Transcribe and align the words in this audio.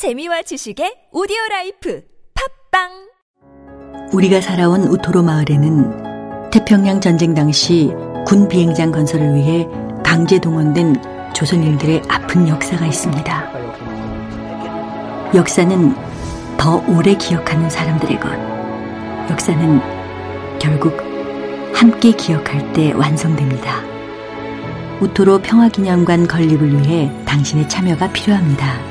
재미와 0.00 0.40
지식의 0.40 1.12
오디오 1.12 1.36
라이프 1.50 2.00
팟빵 2.72 2.88
우리가 4.14 4.40
살아온 4.40 4.84
우토로 4.84 5.22
마을에는 5.22 6.48
태평양 6.50 7.02
전쟁 7.02 7.34
당시 7.34 7.90
군 8.24 8.48
비행장 8.48 8.92
건설을 8.92 9.34
위해 9.34 9.68
강제 10.02 10.38
동원된 10.40 11.34
조선인들의 11.34 12.04
아픈 12.08 12.48
역사가 12.48 12.86
있습니다. 12.86 13.52
역사는 15.34 15.94
더 16.56 16.82
오래 16.88 17.14
기억하는 17.14 17.68
사람들의 17.68 18.20
것. 18.20 18.30
역사는 19.30 19.80
결국 20.58 20.96
함께 21.74 22.12
기억할 22.12 22.72
때 22.72 22.92
완성됩니다. 22.92 23.82
우토로 25.02 25.42
평화기념관 25.42 26.26
건립을 26.26 26.80
위해 26.80 27.12
당신의 27.26 27.68
참여가 27.68 28.10
필요합니다. 28.14 28.89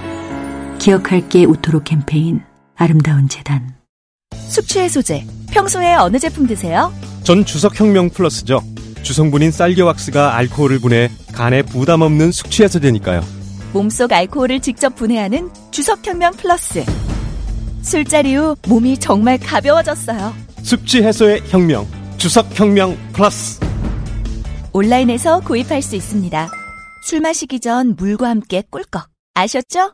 기억할게 0.79 1.43
우토로 1.45 1.83
캠페인 1.83 2.41
아름다운 2.75 3.27
재단 3.27 3.75
숙취 4.47 4.79
해소제 4.79 5.25
평소에 5.51 5.93
어느 5.95 6.17
제품 6.17 6.47
드세요? 6.47 6.91
전 7.23 7.45
주석혁명 7.45 8.09
플러스죠. 8.09 8.61
주성분인 9.03 9.51
쌀겨 9.51 9.85
왁스가 9.85 10.35
알코올을 10.35 10.79
분해 10.79 11.11
간에 11.33 11.61
부담 11.61 12.01
없는 12.01 12.31
숙취 12.31 12.63
해소제니까요. 12.63 13.21
몸속 13.73 14.11
알코올을 14.11 14.61
직접 14.61 14.95
분해하는 14.95 15.49
주석혁명 15.71 16.33
플러스 16.33 16.83
술자리 17.81 18.35
후 18.35 18.55
몸이 18.67 18.97
정말 18.97 19.37
가벼워졌어요. 19.37 20.33
숙취 20.63 21.03
해소의 21.03 21.41
혁명. 21.47 21.87
주석혁명 22.17 22.97
플러스. 23.13 23.59
온라인에서 24.73 25.39
구입할 25.41 25.81
수 25.81 25.95
있습니다. 25.95 26.49
술 27.05 27.21
마시기 27.21 27.59
전 27.59 27.95
물과 27.95 28.29
함께 28.29 28.63
꿀꺽 28.69 29.07
아셨죠? 29.33 29.93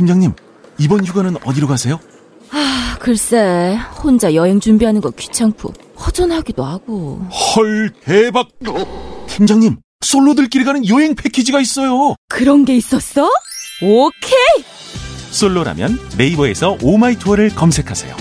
팀장님, 0.00 0.32
이번 0.78 1.04
휴가는 1.04 1.36
어디로 1.44 1.66
가세요? 1.66 2.00
글쎄, 2.98 3.78
혼자 4.02 4.32
여행 4.34 4.58
준비하는 4.58 5.02
거 5.02 5.10
귀찮고 5.10 5.74
허전하기도 5.98 6.64
하고. 6.64 7.20
헐, 7.28 7.90
대박! 8.02 8.48
팀장님, 9.28 9.76
솔로들끼리 10.00 10.64
가는 10.64 10.88
여행 10.88 11.14
패키지가 11.14 11.60
있어요. 11.60 12.14
그런 12.30 12.64
게 12.64 12.76
있었어? 12.76 13.28
오케이! 13.82 14.64
솔로라면 15.32 15.98
네이버에서 16.16 16.78
오마이 16.82 17.16
투어를 17.16 17.50
검색하세요. 17.50 18.16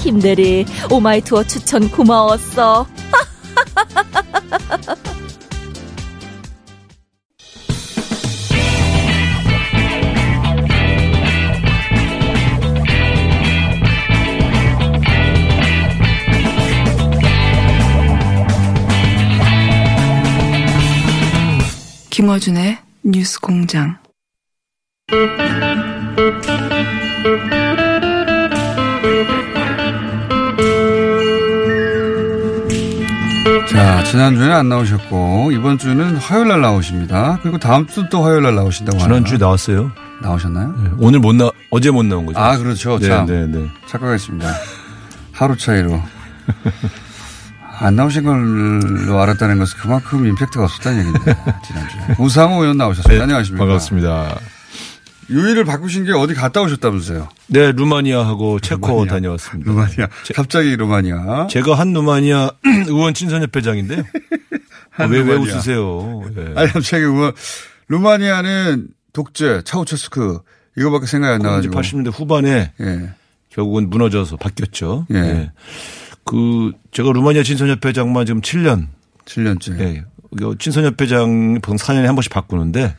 김대리, 0.00 0.64
오마이 0.90 1.20
투어 1.20 1.44
추천 1.44 1.90
고마웠어. 1.90 2.86
김어준의 22.16 22.78
뉴스 23.04 23.38
공장. 23.38 23.98
자, 33.68 34.04
지난주에는 34.04 34.54
안 34.54 34.68
나오셨고, 34.68 35.50
이번 35.52 35.78
주는 35.78 36.16
화요일 36.16 36.48
날 36.48 36.60
나오십니다. 36.60 37.38
그리고 37.42 37.58
다음 37.58 37.86
주 37.86 38.06
또 38.08 38.22
화요일 38.24 38.42
날 38.42 38.54
나오신다고 38.54 38.98
하나요? 38.98 39.18
지난주에 39.18 39.38
나왔어요. 39.38 39.90
나오셨나요? 40.22 40.74
네, 40.82 40.90
오늘 40.98 41.18
못 41.20 41.34
나, 41.34 41.50
어제 41.70 41.90
못 41.90 42.04
나온 42.04 42.24
거죠. 42.26 42.38
아, 42.38 42.56
그렇죠. 42.56 42.98
네, 42.98 43.08
참. 43.08 43.26
네, 43.26 43.46
네. 43.46 43.66
착각했습니다. 43.86 44.48
하루 45.32 45.56
차이로. 45.56 46.00
안 47.78 47.94
나오신 47.96 48.24
걸로 48.24 49.20
알았다는 49.20 49.58
것은 49.58 49.78
그만큼 49.78 50.26
임팩트가 50.26 50.64
없었다는 50.64 50.98
얘기인데, 51.00 51.36
지난주에. 51.66 52.00
우상호 52.18 52.62
의원 52.62 52.76
나오셨습니다. 52.78 53.22
안녕하십니까. 53.22 53.64
네, 53.64 53.68
반갑습니다. 53.68 54.40
유의를 55.28 55.64
바꾸신 55.64 56.04
게 56.04 56.12
어디 56.12 56.34
갔다 56.34 56.62
오셨다면서요? 56.62 57.28
네, 57.48 57.72
루마니아하고 57.72 58.60
체코 58.60 58.88
루마니아. 59.04 59.12
다녀왔습니다. 59.12 59.70
루마니아. 59.70 60.08
갑자기 60.34 60.76
루마니아. 60.76 61.48
제가 61.48 61.74
한 61.74 61.92
루마니아 61.92 62.50
의원 62.86 63.12
친선협회장인데요. 63.12 64.04
한 64.90 65.10
왜, 65.10 65.18
왜 65.18 65.34
루마니아. 65.34 65.54
웃으세요? 65.56 66.22
예. 66.36 66.52
아니, 66.54 66.70
갑자기 66.72 67.02
루- 67.02 67.32
루마니아는 67.88 68.88
독재, 69.12 69.62
차우체스크, 69.64 70.38
이거밖에 70.78 71.06
생각이 71.06 71.34
안 71.34 71.40
나가지고. 71.42 71.74
80년대 71.74 72.12
후반에 72.14 72.72
예. 72.80 73.10
결국은 73.50 73.90
무너져서 73.90 74.36
바뀌었죠. 74.36 75.06
예. 75.12 75.50
그 76.26 76.72
제가 76.92 77.12
루마니아 77.12 77.42
친선협회장만 77.42 78.26
지금 78.26 78.40
7년. 78.42 78.88
7년째. 79.24 79.78
예. 79.80 80.04
친선협회장 80.58 81.60
보통 81.62 81.76
4년에 81.76 82.02
한 82.04 82.14
번씩 82.14 82.30
바꾸는데 82.32 82.94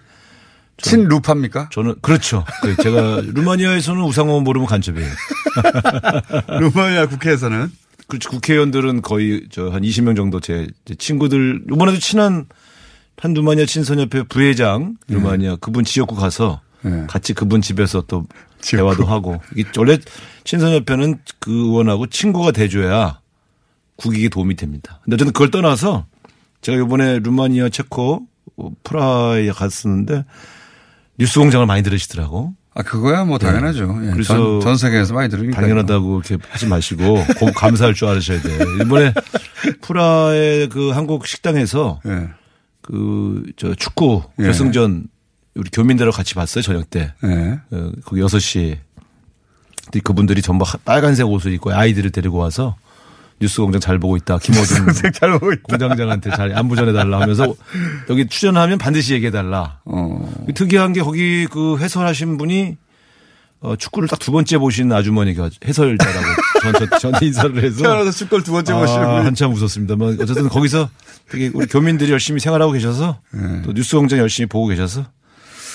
친루파입니까? 0.81 1.69
저는 1.71 1.95
그렇죠. 2.01 2.45
그 2.61 2.75
제가 2.81 3.21
루마니아에서는 3.33 4.01
우상호 4.03 4.41
모르면 4.41 4.67
간첩이에요. 4.67 5.09
루마니아 6.59 7.07
국회에서는 7.07 7.71
그렇죠. 8.07 8.29
국회의원들은 8.29 9.01
거의 9.01 9.47
저 9.51 9.69
한 9.69 9.81
20명 9.81 10.15
정도 10.15 10.39
제, 10.39 10.67
제 10.85 10.95
친구들 10.95 11.63
이번에도 11.71 11.99
친한 11.99 12.45
한 13.17 13.33
루마니아 13.33 13.65
친선협회 13.65 14.23
부회장 14.23 14.95
루마니아 15.09 15.57
그분 15.57 15.83
지역구 15.83 16.15
가서 16.15 16.61
네. 16.83 17.05
같이 17.07 17.33
그분 17.33 17.61
집에서 17.61 18.03
또 18.07 18.25
대화도 18.61 19.05
하고 19.05 19.41
이게 19.55 19.69
원래 19.77 19.97
친선협회는 20.43 21.19
그 21.39 21.51
의원하고 21.51 22.07
친구가 22.07 22.51
돼줘야 22.51 23.19
국익에 23.97 24.29
도움이 24.29 24.55
됩니다. 24.55 24.99
근데 25.03 25.17
저는 25.17 25.33
그걸 25.33 25.51
떠나서 25.51 26.05
제가 26.61 26.83
이번에 26.83 27.19
루마니아 27.19 27.69
체코 27.69 28.27
어, 28.57 28.71
프라하에 28.83 29.49
갔었는데 29.51 30.25
뉴스 31.19 31.39
공장을 31.39 31.65
많이 31.65 31.83
들으시더라고. 31.83 32.53
아, 32.73 32.83
그거야 32.83 33.25
뭐 33.25 33.39
당연하죠. 33.39 33.99
예. 34.03 34.11
그래서 34.11 34.35
전, 34.35 34.61
전 34.61 34.77
세계에서 34.77 35.15
많이 35.15 35.29
들으니까. 35.29 35.59
당연하다고 35.59 36.21
이렇게 36.23 36.37
하지 36.47 36.67
마시고 36.67 37.23
꼭 37.39 37.51
감사할 37.55 37.95
줄 37.95 38.07
알으셔야 38.07 38.39
돼요. 38.39 38.59
이번에 38.83 39.13
프라의 39.81 40.69
그 40.69 40.91
한국 40.91 41.25
식당에서 41.25 41.99
예. 42.05 42.29
그저 42.83 43.73
축구 43.75 44.21
예. 44.39 44.43
결승전 44.43 45.07
우리 45.57 45.69
교민들하고 45.71 46.15
같이 46.15 46.33
봤어요 46.35 46.61
저녁 46.61 46.89
때. 46.89 47.13
예. 47.23 47.59
어, 47.71 47.91
거기 48.05 48.21
6시. 48.21 48.77
근데 49.85 49.99
그분들이 50.01 50.41
전부 50.41 50.65
하- 50.65 50.77
빨간색 50.83 51.25
옷을 51.27 51.53
입고 51.53 51.73
아이들을 51.73 52.11
데리고 52.11 52.37
와서 52.37 52.75
뉴스 53.39 53.61
공장 53.61 53.79
잘 53.79 53.99
보고 53.99 54.17
있다. 54.17 54.39
김호준 54.39 54.87
잘 55.13 55.31
보고 55.33 55.51
있다. 55.53 55.61
공장장한테 55.63 56.31
잘 56.31 56.57
안부 56.57 56.75
전해달라 56.75 57.21
하면서 57.21 57.53
여기 58.09 58.27
출연하면 58.27 58.77
반드시 58.79 59.13
얘기해달라. 59.13 59.79
어. 59.85 60.45
특이한 60.55 60.93
게 60.93 61.01
거기 61.01 61.45
그 61.49 61.77
해설하신 61.77 62.37
분이 62.37 62.77
어, 63.59 63.75
축구를 63.75 64.07
딱 64.07 64.19
두 64.19 64.31
번째 64.31 64.57
보신 64.59 64.91
아주머니가 64.91 65.49
해설자라고 65.65 66.25
전, 66.61 66.73
저, 66.89 66.97
저한테 66.99 67.25
인사를 67.27 67.63
해서 67.63 67.81
태어나서 67.81 68.11
축구를 68.11 68.43
두 68.43 68.51
번째 68.51 68.73
보시는 68.73 69.03
아, 69.03 69.07
분이. 69.13 69.23
한참 69.25 69.51
웃었습니다만 69.53 70.17
어쨌든 70.21 70.47
거기서 70.49 70.89
되게 71.29 71.49
우리 71.53 71.65
교민들이 71.65 72.11
열심히 72.11 72.39
생활하고 72.39 72.71
계셔서 72.73 73.19
네. 73.33 73.61
또 73.63 73.73
뉴스 73.73 73.95
공장 73.95 74.19
열심히 74.19 74.45
보고 74.47 74.67
계셔서 74.67 75.05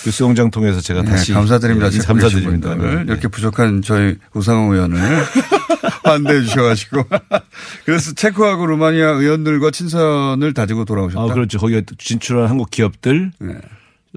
뉴스 0.04 0.24
공장 0.24 0.50
통해서 0.50 0.80
제가 0.80 1.02
네, 1.02 1.10
다시 1.10 1.32
감사드립니다. 1.32 1.90
예, 1.92 1.98
감사드립니다. 1.98 2.70
분들. 2.70 3.06
네. 3.06 3.12
이렇게 3.12 3.28
부족한 3.28 3.82
저희 3.82 4.16
우상호 4.34 4.74
의원을 4.74 4.98
환대해 6.04 6.42
주셔가지고. 6.42 7.04
그래서 7.84 8.12
체코하고 8.12 8.66
루마니아 8.66 9.10
의원들과 9.10 9.70
친선을 9.70 10.54
다지고 10.54 10.84
돌아오셨다. 10.84 11.22
아, 11.22 11.26
그렇죠. 11.32 11.58
거기에 11.58 11.82
진출한 11.98 12.48
한국 12.48 12.70
기업들 12.70 13.32
네. 13.38 13.54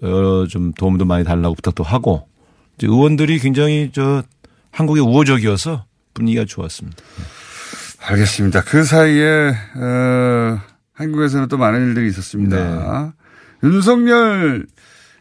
어, 0.02 0.46
좀 0.48 0.74
도움도 0.74 1.06
많이 1.06 1.24
달라고 1.24 1.56
부탁도 1.56 1.84
하고 1.84 2.28
이제 2.78 2.88
의원들이 2.88 3.40
굉장히 3.40 3.92
저 3.94 4.24
한국에 4.72 5.00
우호적이어서 5.00 5.86
분위기가 6.14 6.46
좋았습니다. 6.46 6.98
알겠습니다. 8.02 8.64
그 8.64 8.84
사이에 8.84 9.50
어, 9.76 10.60
한국에서는 10.94 11.48
또 11.48 11.58
많은 11.58 11.90
일들이 11.90 12.08
있었습니다. 12.10 13.14
네. 13.62 13.68
윤석열 13.68 14.66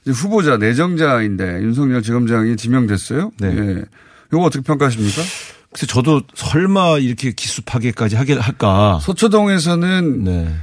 후보자 0.07 0.57
내정자인데 0.57 1.63
윤석열 1.63 2.03
지검장이 2.03 2.57
지명됐어요. 2.57 3.33
네. 3.41 3.49
예. 3.57 3.85
이거 4.33 4.43
어떻게 4.43 4.63
평가하십니까? 4.63 5.23
그래서 5.71 5.87
저도 5.87 6.23
설마 6.35 6.99
이렇게 6.99 7.33
기습하게까지 7.33 8.17
하게 8.17 8.35
할까. 8.35 8.99
서초동에서는 9.03 10.25
네. 10.25 10.55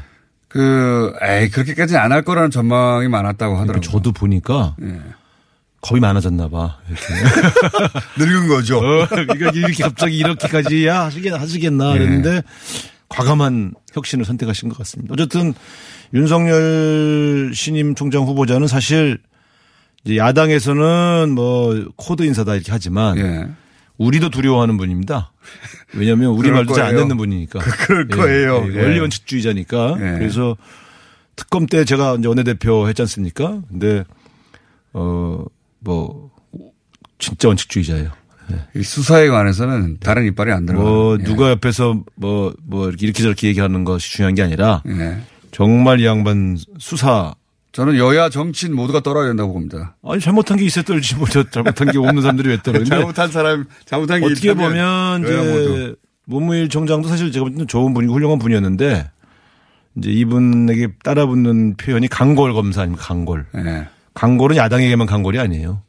그 0.48 1.14
에이 1.22 1.50
그렇게까지는 1.50 2.00
안할 2.02 2.24
거라는 2.24 2.52
전망이 2.52 3.08
많았다고 3.08 3.56
하더라고요. 3.56 3.82
저도 3.82 4.12
보니까 4.12 4.76
예. 4.82 5.00
겁이 5.82 6.00
많아졌나 6.00 6.50
봐. 6.50 6.78
이렇게. 6.88 7.06
늙은 8.20 8.48
거죠. 8.48 8.78
어, 8.78 9.08
그러니까 9.08 9.50
이렇게 9.54 9.84
갑자기 9.84 10.18
이렇게까지 10.18 10.86
야 10.86 11.06
하시겠, 11.06 11.34
하시겠나 11.34 11.94
네. 11.94 12.00
그랬는데 12.00 12.44
과감한 13.10 13.74
혁신을 13.94 14.26
선택하신 14.26 14.70
것 14.70 14.78
같습니다. 14.80 15.14
어쨌든 15.14 15.54
윤석열 16.14 17.52
신임 17.54 17.96
총장 17.96 18.24
후보자는 18.24 18.68
사실 18.68 19.20
이제 20.04 20.18
야당에서는 20.18 21.32
뭐 21.36 21.88
코드 21.96 22.24
인사다 22.24 22.56
이렇게 22.56 22.72
하지만 22.72 23.18
예. 23.18 23.48
우리도 23.98 24.30
두려워하는 24.30 24.78
분입니다. 24.78 25.32
왜냐하면 25.94 26.30
우리 26.30 26.50
말도 26.50 26.74
잘 26.74 26.86
안. 26.88 26.96
듣는 26.96 27.18
분이니까. 27.18 27.60
그럴 27.60 28.08
예, 28.12 28.16
거예요. 28.16 28.66
예, 28.72 28.76
예. 28.76 28.82
원리 28.84 29.00
원칙주의자니까. 29.00 29.98
예. 30.00 30.18
그래서 30.18 30.58
특검 31.36 31.68
때 31.68 31.86
제가 31.86 32.16
이제 32.20 32.28
원내대표 32.28 32.88
했지 32.88 33.02
않습니까? 33.04 33.62
근데 33.70 34.04
어뭐 34.94 36.32
진짜 37.20 37.48
원칙주의자예요. 37.48 38.12
이 38.76 38.84
수사에 38.84 39.30
관해서는 39.30 39.98
다른 40.02 40.26
이빨이 40.26 40.52
안 40.52 40.66
들어가요. 40.66 40.90
뭐 40.90 41.18
예. 41.20 41.24
누가 41.24 41.52
옆에서 41.52 42.04
뭐뭐 42.16 42.88
이렇게 42.90 43.06
이렇게 43.06 43.24
저렇게 43.24 43.48
얘기하는 43.48 43.84
것이 43.86 44.12
중요한 44.12 44.36
게 44.36 44.42
아니라 44.42 44.82
예. 44.88 45.22
정말 45.52 46.00
이 46.00 46.06
양반 46.06 46.58
수사 46.80 47.36
저는 47.72 47.98
여야 47.98 48.30
정치인 48.30 48.76
모두가 48.76 49.00
떨어야 49.00 49.28
된다고 49.28 49.54
봅니다. 49.54 49.96
아니 50.04 50.20
잘못한 50.20 50.58
게 50.58 50.66
있어야 50.66 50.84
떨지 50.84 51.16
뭐저 51.16 51.50
잘못한 51.50 51.92
게 51.92 51.98
없는 51.98 52.22
사람들이 52.22 52.50
왜 52.50 52.58
떨어? 52.62 52.84
잘못한 52.84 53.32
사람 53.32 53.66
잘못한 53.86 54.20
게 54.20 54.26
어떻게 54.26 54.54
보면. 54.54 55.24
이제 55.24 55.96
문무일 56.26 56.70
총장도 56.70 57.08
사실 57.08 57.32
제가 57.32 57.44
볼 57.46 57.52
때는 57.52 57.68
좋은 57.68 57.94
분이고 57.94 58.14
훌륭한 58.14 58.40
분이었는데 58.40 59.10
이제 59.96 60.10
이분에게 60.10 60.94
따라붙는 61.04 61.76
표현이 61.78 62.08
강골 62.08 62.54
검사 62.54 62.82
아닙니까? 62.82 63.04
강골. 63.06 63.46
예. 63.56 63.88
강골은 64.14 64.58
야당에게만 64.58 65.08
강골이 65.08 65.40
아니에요. 65.40 65.82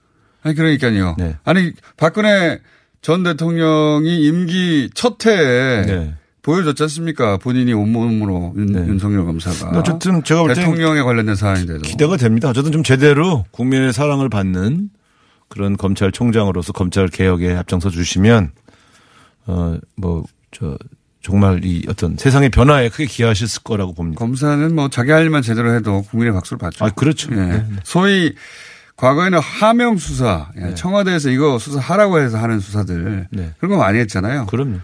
아니 0.43 0.55
그러니까요. 0.55 1.17
네. 1.19 1.37
아니 1.45 1.73
박근혜 1.97 2.61
전 3.01 3.23
대통령이 3.25 4.25
임기 4.25 4.91
첫 4.95 5.25
해에 5.27 5.83
네. 5.87 6.15
보여줬지 6.43 6.83
않습니까? 6.85 7.37
본인이 7.37 7.73
온몸으로 7.73 8.53
윤, 8.57 8.75
윤석열 8.89 9.25
검사가. 9.25 9.79
어쨌든 9.79 10.23
제가 10.25 10.43
볼 10.43 10.55
대통령에 10.55 11.03
관련된 11.03 11.35
사안인데도. 11.37 11.83
기대가 11.83 12.17
됩니다. 12.17 12.51
어쨌든 12.51 12.73
좀 12.73 12.83
제대로 12.83 13.45
국민의 13.53 13.93
사랑을 13.93 14.29
받는 14.29 14.91
그런 15.49 15.77
검찰총장으로서 15.77 16.73
검찰 16.73 17.09
개혁에 17.09 17.55
앞장서 17.55 17.91
주시면 17.91 18.51
어 19.47 19.79
뭐 19.97 20.25
저 20.53 20.77
정말 21.23 21.65
이 21.65 21.85
어떤 21.89 22.17
세상의 22.17 22.51
변화에 22.51 22.89
크게 22.89 23.07
기여하실 23.07 23.49
거라고 23.65 23.95
봅니다. 23.95 24.19
검사는 24.19 24.75
뭐 24.75 24.89
자기 24.91 25.11
할 25.13 25.23
일만 25.23 25.43
제대로 25.43 25.73
해도 25.75 26.03
국민의 26.03 26.33
박수를 26.33 26.59
받죠. 26.59 26.85
아 26.85 26.91
그렇죠. 26.91 27.33
예. 27.33 27.37
네. 27.37 27.67
소위 27.85 28.35
과거에는 28.97 29.39
하명 29.39 29.97
수사, 29.97 30.51
예, 30.57 30.67
네. 30.67 30.75
청와대에서 30.75 31.31
이거 31.31 31.59
수사하라고 31.59 32.21
해서 32.21 32.39
하는 32.39 32.61
수사들 32.61 33.27
네. 33.31 33.55
그런 33.59 33.71
거 33.73 33.79
많이 33.79 33.99
했잖아요. 33.99 34.47
그럼요. 34.47 34.79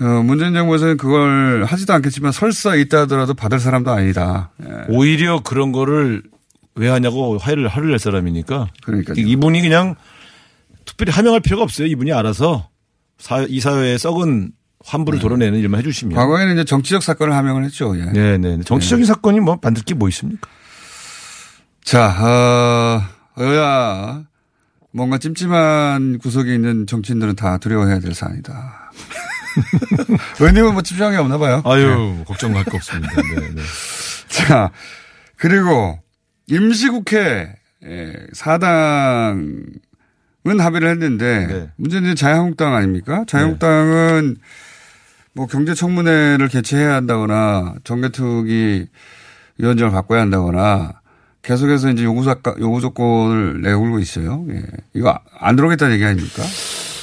어, 0.00 0.22
문재인 0.22 0.52
정부에서는 0.52 0.96
그걸 0.98 1.64
하지도 1.64 1.92
않겠지만 1.94 2.32
설사 2.32 2.74
있다 2.74 3.00
하더라도 3.02 3.32
받을 3.34 3.58
사람도 3.58 3.90
아니다. 3.90 4.50
예. 4.62 4.68
오히려 4.88 5.40
그런 5.42 5.72
거를 5.72 6.22
왜 6.74 6.88
하냐고 6.90 7.38
화해를 7.38 7.68
하를 7.68 7.88
낼 7.90 7.98
사람이니까. 7.98 8.68
그러니까 8.84 9.14
이분이 9.16 9.62
그냥 9.62 9.94
특별히 10.84 11.12
하명할 11.12 11.40
필요가 11.40 11.62
없어요. 11.62 11.86
이분이 11.88 12.12
알아서 12.12 12.68
사, 13.18 13.42
이 13.48 13.60
사회에 13.60 13.96
썩은 13.96 14.52
환부를 14.84 15.18
도려내는 15.18 15.58
일만 15.60 15.80
해주시면. 15.80 16.14
과거에는 16.14 16.52
이제 16.54 16.64
정치적 16.64 17.02
사건을 17.02 17.34
하명을 17.34 17.64
했죠. 17.64 17.98
예. 17.98 18.04
네네. 18.12 18.60
정치적인 18.64 19.06
사건이 19.06 19.40
뭐 19.40 19.58
만들 19.62 19.82
게 19.82 19.94
뭐 19.94 20.08
있습니까? 20.10 20.48
자, 21.82 22.14
어, 22.20 23.42
여야 23.42 24.22
뭔가 24.92 25.16
찜찜한 25.18 26.18
구석에 26.18 26.54
있는 26.54 26.86
정치인들은 26.86 27.36
다 27.36 27.56
두려워해야 27.58 28.00
될 28.00 28.12
사안이다. 28.14 28.90
의원님은 30.40 30.74
뭐게 30.74 31.16
없나 31.16 31.38
봐요. 31.38 31.62
아유, 31.64 32.24
걱정할 32.26 32.64
거 32.64 32.76
없습니다. 32.76 33.14
네, 33.14 33.40
네. 33.54 33.62
자, 34.28 34.70
그리고 35.36 35.98
임시국회 36.48 37.54
예, 37.84 38.12
사당은 38.32 39.70
합의를 40.44 40.90
했는데 40.90 41.46
네. 41.46 41.70
문제는 41.76 42.16
자유한국당 42.16 42.74
아닙니까? 42.74 43.24
자유한국당은 43.26 44.36
뭐 45.32 45.46
경제청문회를 45.46 46.48
개최해야 46.48 46.94
한다거나 46.94 47.74
정개특위 47.84 48.86
위원장을 49.58 49.92
바꿔야 49.92 50.22
한다거나 50.22 51.00
계속해서 51.42 51.90
이제 51.90 52.02
요구 52.02 52.24
사건, 52.24 52.58
요구 52.58 52.80
조건을 52.80 53.60
내걸고 53.62 53.98
있어요. 54.00 54.44
예. 54.50 54.62
이거 54.94 55.16
안 55.38 55.54
들어오겠다는 55.54 55.94
얘기 55.94 56.04
아닙니까? 56.04 56.42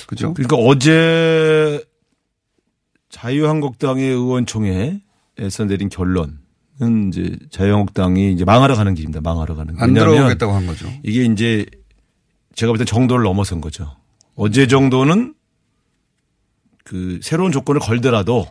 그죠? 0.07 0.33
그러니까 0.33 0.57
어제 0.57 1.81
자유한국당의 3.13 4.09
의원총회에서 4.09 5.65
내린 5.67 5.87
결론은 5.89 6.33
이제 7.09 7.37
자유한국당이 7.51 8.33
이제 8.33 8.43
망하러 8.43 8.75
가는 8.75 8.95
길입니다. 8.95 9.21
망하러 9.21 9.53
가는 9.55 9.75
길. 9.75 9.83
안 9.83 9.93
들어오겠다고 9.93 10.51
한 10.51 10.65
거죠. 10.65 10.89
이게 11.03 11.23
이제 11.23 11.65
제가 12.55 12.71
볼 12.71 12.79
때 12.79 12.85
정도를 12.85 13.23
넘어선 13.23 13.61
거죠. 13.61 13.95
어제 14.35 14.65
정도는 14.67 15.35
그 16.83 17.19
새로운 17.21 17.51
조건을 17.51 17.79
걸더라도 17.79 18.47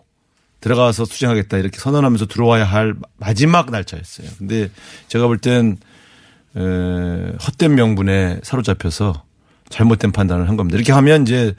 들어가서 0.61 1.07
투쟁하겠다 1.07 1.59
이렇게 1.59 1.79
선언하면서 1.81 2.27
들어와야 2.27 2.65
할 2.65 2.95
마지막 3.17 3.69
날짜였어요. 3.73 4.29
근데 4.39 4.71
제가 5.09 5.27
볼 5.27 5.39
땐 5.39 5.77
헛된 6.55 7.75
명분에 7.75 8.41
사로잡혀서 8.45 9.25
잘못된 9.71 10.13
판단을 10.13 10.49
한 10.49 10.57
겁니다. 10.57 10.77
이렇게 10.77 10.93
하면 10.93 11.23
이제 11.23 11.55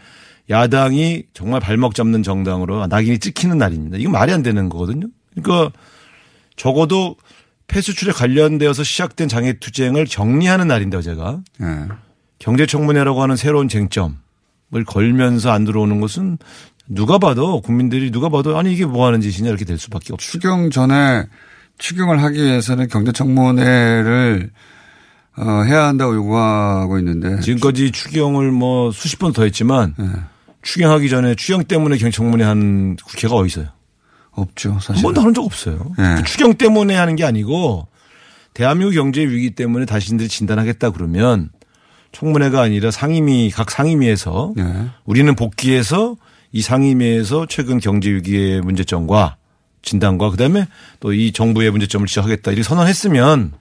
야당이 0.49 1.23
정말 1.33 1.59
발목 1.59 1.95
잡는 1.95 2.23
정당으로 2.23 2.87
낙인이 2.87 3.19
찍히는 3.19 3.57
날입니다. 3.57 3.97
이거 3.97 4.09
말이 4.09 4.33
안 4.33 4.43
되는 4.43 4.69
거거든요. 4.69 5.07
그러니까 5.35 5.71
적어도 6.55 7.15
폐수출에 7.67 8.11
관련되어서 8.11 8.83
시작된 8.83 9.27
장애 9.29 9.53
투쟁을 9.53 10.05
정리하는 10.05 10.67
날인데 10.67 10.97
어제가 10.97 11.41
예. 11.61 11.87
경제청문회라고 12.39 13.23
하는 13.23 13.35
새로운 13.37 13.69
쟁점을 13.69 14.13
걸면서 14.85 15.51
안 15.51 15.63
들어오는 15.63 16.01
것은 16.01 16.37
누가 16.89 17.17
봐도 17.17 17.61
국민들이 17.61 18.11
누가 18.11 18.27
봐도 18.27 18.57
아니 18.57 18.73
이게 18.73 18.85
뭐 18.85 19.07
하는 19.07 19.21
짓이냐 19.21 19.47
이렇게 19.49 19.63
될 19.63 19.77
수밖에 19.77 20.11
없죠. 20.13 20.17
추경 20.31 20.69
전에 20.69 21.25
추경을 21.77 22.21
하기 22.21 22.43
위해서는 22.43 22.89
경제청문회를 22.89 24.51
어, 25.37 25.63
해야 25.65 25.85
한다고 25.87 26.13
요구하고 26.13 26.99
있는데 26.99 27.39
지금까지 27.39 27.91
추경을 27.91 28.51
뭐 28.51 28.91
수십 28.91 29.17
번 29.17 29.31
더 29.33 29.43
했지만 29.43 29.95
네. 29.97 30.05
추경하기 30.63 31.09
전에 31.09 31.35
추경 31.35 31.63
때문에 31.65 31.97
경청문회 31.97 32.43
한 32.43 32.95
국회가 32.95 33.35
어디 33.35 33.47
있어요? 33.47 33.67
없죠. 34.31 34.71
한 34.73 34.79
사실. 34.79 35.03
번도 35.03 35.21
하는 35.21 35.33
적 35.33 35.43
없어요. 35.45 35.91
네. 35.97 36.15
그 36.15 36.23
추경 36.23 36.55
때문에 36.55 36.95
하는 36.95 37.15
게 37.15 37.23
아니고 37.23 37.87
대한민국 38.53 38.93
경제 38.95 39.21
위기 39.21 39.51
때문에 39.51 39.85
자신들이 39.85 40.29
진단하겠다 40.29 40.91
그러면 40.91 41.49
청문회가 42.11 42.61
아니라 42.61 42.91
상임위 42.91 43.51
각 43.51 43.71
상임위에서 43.71 44.53
네. 44.55 44.87
우리는 45.05 45.33
복귀해서 45.35 46.15
이 46.51 46.61
상임위에서 46.61 47.47
최근 47.49 47.79
경제 47.79 48.11
위기의 48.11 48.61
문제점과 48.61 49.37
진단과 49.81 50.29
그다음에 50.31 50.67
또 50.99 51.11
이 51.13 51.31
정부의 51.33 51.71
문제점을 51.71 52.05
지적하겠다 52.07 52.51
이렇게 52.51 52.63
선언했으면 52.63 53.53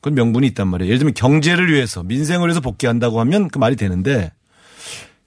그건 0.00 0.14
명분이 0.14 0.46
있단 0.48 0.66
말이에요. 0.68 0.88
예를 0.88 0.98
들면 0.98 1.14
경제를 1.14 1.72
위해서 1.72 2.02
민생을 2.02 2.48
위해서 2.48 2.60
복귀한다고 2.60 3.20
하면 3.20 3.48
그 3.48 3.58
말이 3.58 3.76
되는데 3.76 4.32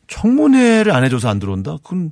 청문회를 0.08 0.92
안 0.92 1.04
해줘서 1.04 1.30
안 1.30 1.40
들어온다? 1.40 1.78
그건 1.84 2.12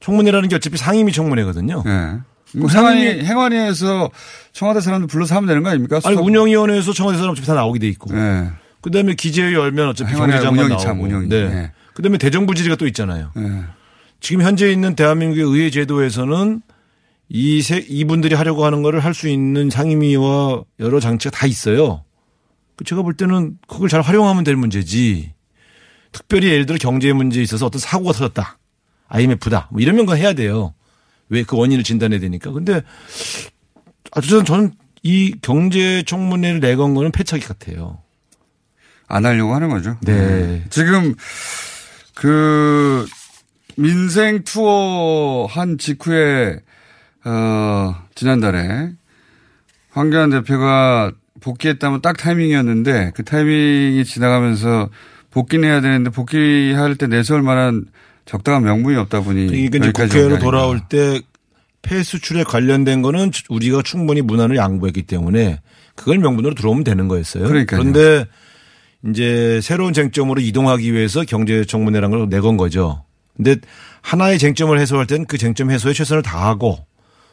청문회라는 0.00 0.48
게 0.48 0.56
어차피 0.56 0.76
상임위 0.76 1.12
청문회거든요. 1.12 1.82
네. 1.84 2.18
뭐 2.56 2.70
행안위, 2.70 3.24
행안위에서 3.24 4.10
청와대 4.52 4.80
사람들 4.80 5.06
불러서 5.08 5.36
하면 5.36 5.48
되는 5.48 5.62
거 5.62 5.68
아닙니까? 5.68 6.00
아니 6.04 6.16
운영위원회에서 6.16 6.92
청와대 6.92 7.18
사람 7.18 7.32
어차피 7.32 7.46
다 7.46 7.54
나오게 7.54 7.78
돼 7.78 7.88
있고. 7.88 8.14
네. 8.14 8.50
그 8.80 8.90
다음에 8.90 9.14
기재위 9.14 9.54
열면 9.54 9.88
어차피 9.88 10.14
경제장관 10.14 10.54
운영이 10.54 10.68
나오고. 10.70 10.82
참 10.82 11.00
운영이. 11.00 11.28
네. 11.28 11.48
네. 11.48 11.72
그 11.94 12.02
다음에 12.02 12.16
대정부 12.16 12.54
질의가 12.54 12.76
또 12.76 12.86
있잖아요. 12.86 13.32
네. 13.34 13.62
지금 14.20 14.42
현재 14.42 14.72
있는 14.72 14.94
대한민국의 14.94 15.44
의회 15.44 15.70
제도에서는 15.70 16.62
이 17.28 17.60
세, 17.60 17.84
이분들이 17.88 18.34
하려고 18.34 18.64
하는 18.64 18.82
거를 18.82 19.00
할 19.00 19.12
수 19.14 19.28
있는 19.28 19.68
상임위와 19.68 20.62
여러 20.80 21.00
장치가 21.00 21.36
다 21.36 21.46
있어요. 21.46 22.04
그 22.76 22.84
제가 22.84 23.02
볼 23.02 23.14
때는 23.14 23.58
그걸 23.66 23.88
잘 23.88 24.00
활용하면 24.00 24.44
될 24.44 24.56
문제지. 24.56 25.34
특별히 26.12 26.48
예를 26.48 26.66
들어 26.66 26.78
경제 26.78 27.12
문제에 27.12 27.42
있어서 27.42 27.66
어떤 27.66 27.80
사고가 27.80 28.12
터졌다. 28.12 28.58
IMF다. 29.08 29.68
뭐 29.70 29.80
이러면 29.80 30.06
그거 30.06 30.16
해야 30.16 30.32
돼요. 30.32 30.74
왜 31.28 31.42
그 31.42 31.56
원인을 31.56 31.84
진단해야 31.84 32.20
되니까. 32.20 32.50
근데 32.52 32.82
어쨌든 34.12 34.44
저는 34.44 34.72
이 35.02 35.34
경제 35.42 36.02
청문회를 36.02 36.60
내건 36.60 36.94
거는 36.94 37.12
패착이 37.12 37.42
같아요. 37.42 37.98
안 39.06 39.24
하려고 39.24 39.54
하는 39.54 39.68
거죠. 39.68 39.96
네. 40.02 40.64
지금 40.70 41.14
그 42.14 43.06
민생 43.76 44.42
투어 44.44 45.46
한 45.46 45.78
직후에 45.78 46.60
어 47.24 47.94
지난달에 48.14 48.90
황교안 49.90 50.30
대표가 50.30 51.12
복귀했다면 51.40 52.02
딱 52.02 52.16
타이밍이었는데 52.16 53.12
그 53.14 53.24
타이밍이 53.24 54.04
지나가면서 54.04 54.90
복귀는 55.30 55.68
해야 55.68 55.80
되는데 55.80 56.10
복귀할 56.10 56.96
때 56.96 57.06
내세울 57.06 57.42
만한 57.42 57.84
적당한 58.24 58.64
명분이 58.64 58.96
없다 58.96 59.20
보니 59.20 59.46
그러니까 59.46 60.04
이제 60.04 60.18
국회로. 60.18 60.38
돌아올 60.38 60.80
때 60.88 61.20
폐수출에 61.82 62.44
관련된 62.44 63.02
거는 63.02 63.30
우리가 63.48 63.82
충분히 63.82 64.20
문안을 64.20 64.56
양보했기 64.56 65.02
때문에 65.02 65.60
그걸 65.94 66.18
명분으로 66.18 66.54
들어오면 66.54 66.84
되는 66.84 67.08
거였어요. 67.08 67.46
그러니까요. 67.46 67.80
그런데 67.80 68.26
이제 69.06 69.60
새로운 69.62 69.92
쟁점으로 69.92 70.40
이동하기 70.40 70.92
위해서 70.92 71.24
경제청문회라는 71.24 72.18
걸 72.18 72.28
내건 72.28 72.56
거죠. 72.56 73.04
근데 73.36 73.56
하나의 74.02 74.38
쟁점을 74.38 74.76
해소할 74.78 75.06
땐 75.06 75.24
그 75.26 75.38
쟁점 75.38 75.70
해소에 75.70 75.92
최선을 75.92 76.22
다하고 76.22 76.84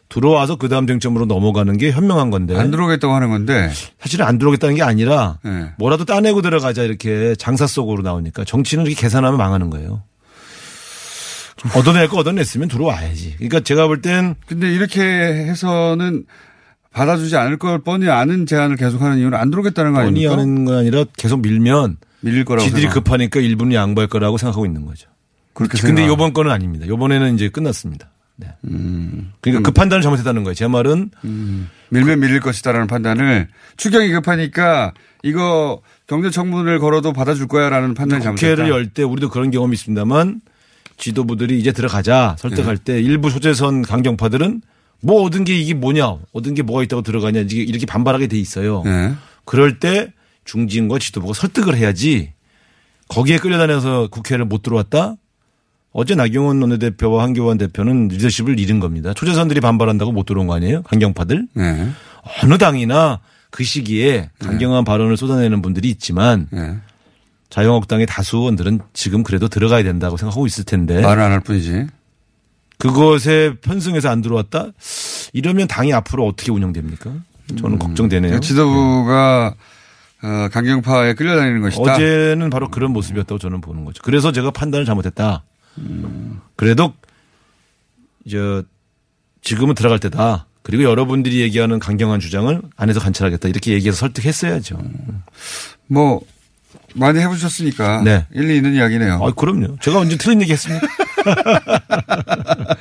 들어와서 0.09 0.55
그 0.57 0.69
다음 0.69 0.85
쟁점으로 0.87 1.25
넘어가는 1.25 1.77
게 1.77 1.91
현명한 1.91 2.29
건데. 2.29 2.55
안 2.57 2.69
들어오겠다고 2.71 3.13
하는 3.13 3.29
건데. 3.29 3.71
사실은 3.99 4.25
안 4.25 4.37
들어오겠다는 4.37 4.75
게 4.75 4.83
아니라 4.83 5.39
네. 5.43 5.71
뭐라도 5.77 6.05
따내고 6.05 6.41
들어가자 6.41 6.83
이렇게 6.83 7.35
장사 7.35 7.65
속으로 7.67 8.01
나오니까 8.03 8.43
정치는 8.43 8.85
이렇게 8.85 9.01
계산하면 9.01 9.37
망하는 9.37 9.69
거예요. 9.69 10.03
얻어낼 11.75 12.07
거 12.07 12.17
얻어냈으면 12.17 12.67
들어와야지. 12.67 13.35
그러니까 13.37 13.61
제가 13.61 13.87
볼 13.87 14.01
땐 14.01 14.35
근데 14.45 14.71
이렇게 14.71 15.01
해서는 15.01 16.25
받아주지 16.93 17.35
않을 17.37 17.57
걸 17.57 17.79
뻔히 17.79 18.07
아는 18.09 18.45
제안을 18.45 18.75
계속하는 18.75 19.17
이유는 19.17 19.37
안 19.37 19.49
들어오겠다는 19.49 19.93
거 19.93 19.97
뻔히 19.99 20.27
아닙니까? 20.27 20.31
하는 20.33 20.65
거 20.65 20.77
아니라 20.77 21.05
계속 21.17 21.41
밀면 21.41 21.97
밀릴 22.21 22.45
거라고 22.45 22.65
지들이 22.67 22.83
생각. 22.83 23.03
급하니까 23.03 23.39
일부는 23.39 23.73
양보할 23.73 24.07
거라고 24.07 24.37
생각하고 24.37 24.65
있는 24.65 24.85
거죠. 24.85 25.09
그렇게 25.53 25.79
근데 25.81 26.01
생각- 26.03 26.13
이번 26.13 26.33
건은 26.33 26.51
아닙니다. 26.51 26.85
이번에는 26.85 27.33
이제 27.35 27.49
끝났습니다. 27.49 28.11
네. 28.37 28.47
음. 28.65 29.31
그러니까 29.41 29.67
그 29.69 29.73
판단을 29.73 30.01
잘못했다는 30.01 30.43
거예요. 30.43 30.53
제 30.55 30.67
말은 30.67 31.11
밀면 31.89 32.19
밀릴 32.19 32.39
것이다라는 32.41 32.87
판단을 32.87 33.47
추경이 33.77 34.09
급하니까 34.11 34.93
이거 35.23 35.81
경제청문을 36.07 36.79
걸어도 36.79 37.13
받아줄 37.13 37.47
거야라는 37.47 37.93
판단이 37.93 38.21
잘못됐다. 38.23 38.55
국회를 38.55 38.69
열 38.69 38.87
때 38.89 39.03
우리도 39.03 39.29
그런 39.29 39.51
경험이 39.51 39.73
있습니다만 39.75 40.41
지도부들이 40.97 41.59
이제 41.59 41.71
들어가자 41.71 42.35
설득할 42.39 42.77
네. 42.77 42.83
때 42.83 43.01
일부 43.01 43.29
소재선 43.29 43.81
강경파들은 43.81 44.61
뭐 45.01 45.23
얻은 45.23 45.43
게 45.43 45.55
이게 45.57 45.73
뭐냐 45.73 46.17
얻은 46.33 46.53
게 46.55 46.61
뭐가 46.61 46.83
있다고 46.83 47.01
들어가냐 47.01 47.41
이렇게 47.49 47.85
반발하게 47.85 48.27
돼 48.27 48.37
있어요. 48.37 48.81
네. 48.83 49.13
그럴 49.45 49.79
때 49.79 50.11
중진과 50.45 50.99
지도부가 50.99 51.33
설득을 51.33 51.75
해야지 51.75 52.33
거기에 53.07 53.37
끌려다녀서 53.37 54.07
국회를 54.09 54.45
못 54.45 54.61
들어왔다? 54.63 55.15
어제 55.97 56.13
나경원 56.13 56.61
원내대표와 56.61 57.23
한교안 57.23 57.57
대표는 57.57 58.09
리더십을 58.09 58.59
잃은 58.59 58.81
겁니다. 58.81 59.13
초재선들이 59.13 59.61
반발한다고 59.61 60.11
못 60.11 60.25
들어온 60.25 60.45
거 60.45 60.53
아니에요? 60.53 60.81
강경파들? 60.83 61.47
네. 61.53 61.89
어느 62.43 62.57
당이나 62.57 63.19
그 63.49 63.63
시기에 63.63 64.29
강경한 64.39 64.83
발언을 64.83 65.15
쏟아내는 65.15 65.61
분들이 65.61 65.89
있지만 65.89 66.47
네. 66.51 66.75
자유한국당의 67.49 68.07
다수 68.07 68.35
의원들은 68.39 68.81
지금 68.91 69.23
그래도 69.23 69.47
들어가야 69.47 69.83
된다고 69.83 70.17
생각하고 70.17 70.45
있을 70.45 70.65
텐데 70.65 70.99
말을 71.01 71.23
안 71.23 71.31
할 71.31 71.39
뿐이지. 71.39 71.87
그것에 72.77 73.53
편승해서 73.61 74.09
안 74.09 74.21
들어왔다? 74.21 74.71
이러면 75.31 75.67
당이 75.69 75.93
앞으로 75.93 76.27
어떻게 76.27 76.51
운영됩니까? 76.51 77.09
저는 77.57 77.79
걱정되네요. 77.79 78.31
그러니까 78.31 78.39
지도부가 78.45 79.55
어, 80.23 80.49
강경파에 80.51 81.13
끌려다니는 81.13 81.61
것이다. 81.61 81.93
어제는 81.93 82.49
바로 82.49 82.69
그런 82.69 82.91
모습이었다고 82.91 83.39
저는 83.39 83.61
보는 83.61 83.85
거죠. 83.85 84.01
그래서 84.03 84.33
제가 84.33 84.51
판단을 84.51 84.85
잘못했다. 84.85 85.43
그래도 86.55 86.93
저 88.29 88.63
지금은 89.41 89.75
들어갈 89.75 89.99
때다. 89.99 90.47
그리고 90.63 90.83
여러분들이 90.83 91.41
얘기하는 91.41 91.77
강경한 91.77 92.19
주장을 92.19 92.59
안에서 92.75 92.99
관찰하겠다. 92.99 93.47
이렇게 93.49 93.73
얘기해서 93.73 93.97
설득했어야죠. 93.97 94.81
뭐 95.87 96.21
많이 96.95 97.19
해보셨으니까 97.19 98.01
네. 98.03 98.25
일리 98.31 98.57
있는 98.57 98.73
이야기네요. 98.73 99.19
아, 99.23 99.31
그럼요. 99.31 99.77
제가 99.81 99.99
언제 99.99 100.17
틀린 100.17 100.41
얘기 100.41 100.53
했습니까? 100.53 100.87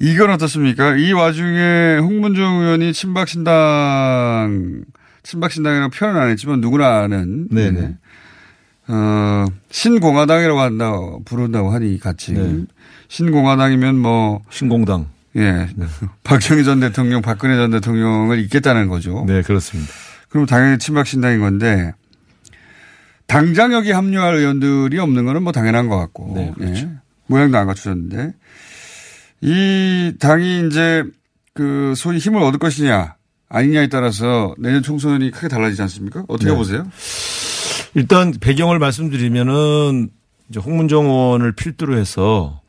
이건 0.00 0.30
어떻습니까? 0.30 0.96
이 0.96 1.12
와중에 1.12 1.98
홍문종 1.98 2.62
의원이 2.62 2.94
친박신당, 2.94 4.84
친박신당이라고 5.24 5.90
표현 5.90 6.16
안 6.16 6.30
했지만 6.30 6.62
누구나 6.62 7.00
아는. 7.00 7.48
네네. 7.50 7.96
어, 8.92 9.46
신공화당이라고 9.70 10.60
한다, 10.60 10.92
부른다고 11.24 11.70
하니 11.70 11.98
같이. 12.00 12.32
네. 12.32 12.64
신공화당이면 13.08 13.98
뭐. 13.98 14.42
신공당. 14.50 15.08
예. 15.36 15.68
박정희 16.24 16.64
전 16.64 16.80
대통령, 16.80 17.22
박근혜 17.22 17.56
전 17.56 17.70
대통령을 17.70 18.40
잇겠다는 18.40 18.88
거죠. 18.88 19.24
네, 19.28 19.42
그렇습니다. 19.42 19.92
그럼 20.28 20.46
당연히 20.46 20.78
친박신당인 20.78 21.40
건데, 21.40 21.92
당장 23.26 23.72
여기 23.72 23.92
합류할 23.92 24.34
의원들이 24.34 24.98
없는 24.98 25.24
거는 25.24 25.44
뭐 25.44 25.52
당연한 25.52 25.88
것 25.88 25.96
같고. 25.96 26.32
네, 26.34 26.52
그렇죠. 26.56 26.86
예. 26.86 26.90
모양도 27.26 27.58
안 27.58 27.66
갖추셨는데. 27.68 28.32
이 29.42 30.14
당이 30.18 30.66
이제 30.66 31.04
그 31.54 31.94
소위 31.96 32.18
힘을 32.18 32.42
얻을 32.42 32.58
것이냐 32.58 33.14
아니냐에 33.48 33.88
따라서 33.88 34.54
내년 34.58 34.82
총선이 34.82 35.30
크게 35.30 35.48
달라지지 35.48 35.80
않습니까? 35.82 36.24
어떻게 36.28 36.50
네. 36.50 36.56
보세요? 36.56 36.86
일단 37.94 38.32
배경을 38.40 38.78
말씀드리면은 38.78 40.10
이제 40.48 40.60
홍문정 40.60 41.06
의원을 41.06 41.52
필두로 41.52 41.96
해서 41.96 42.60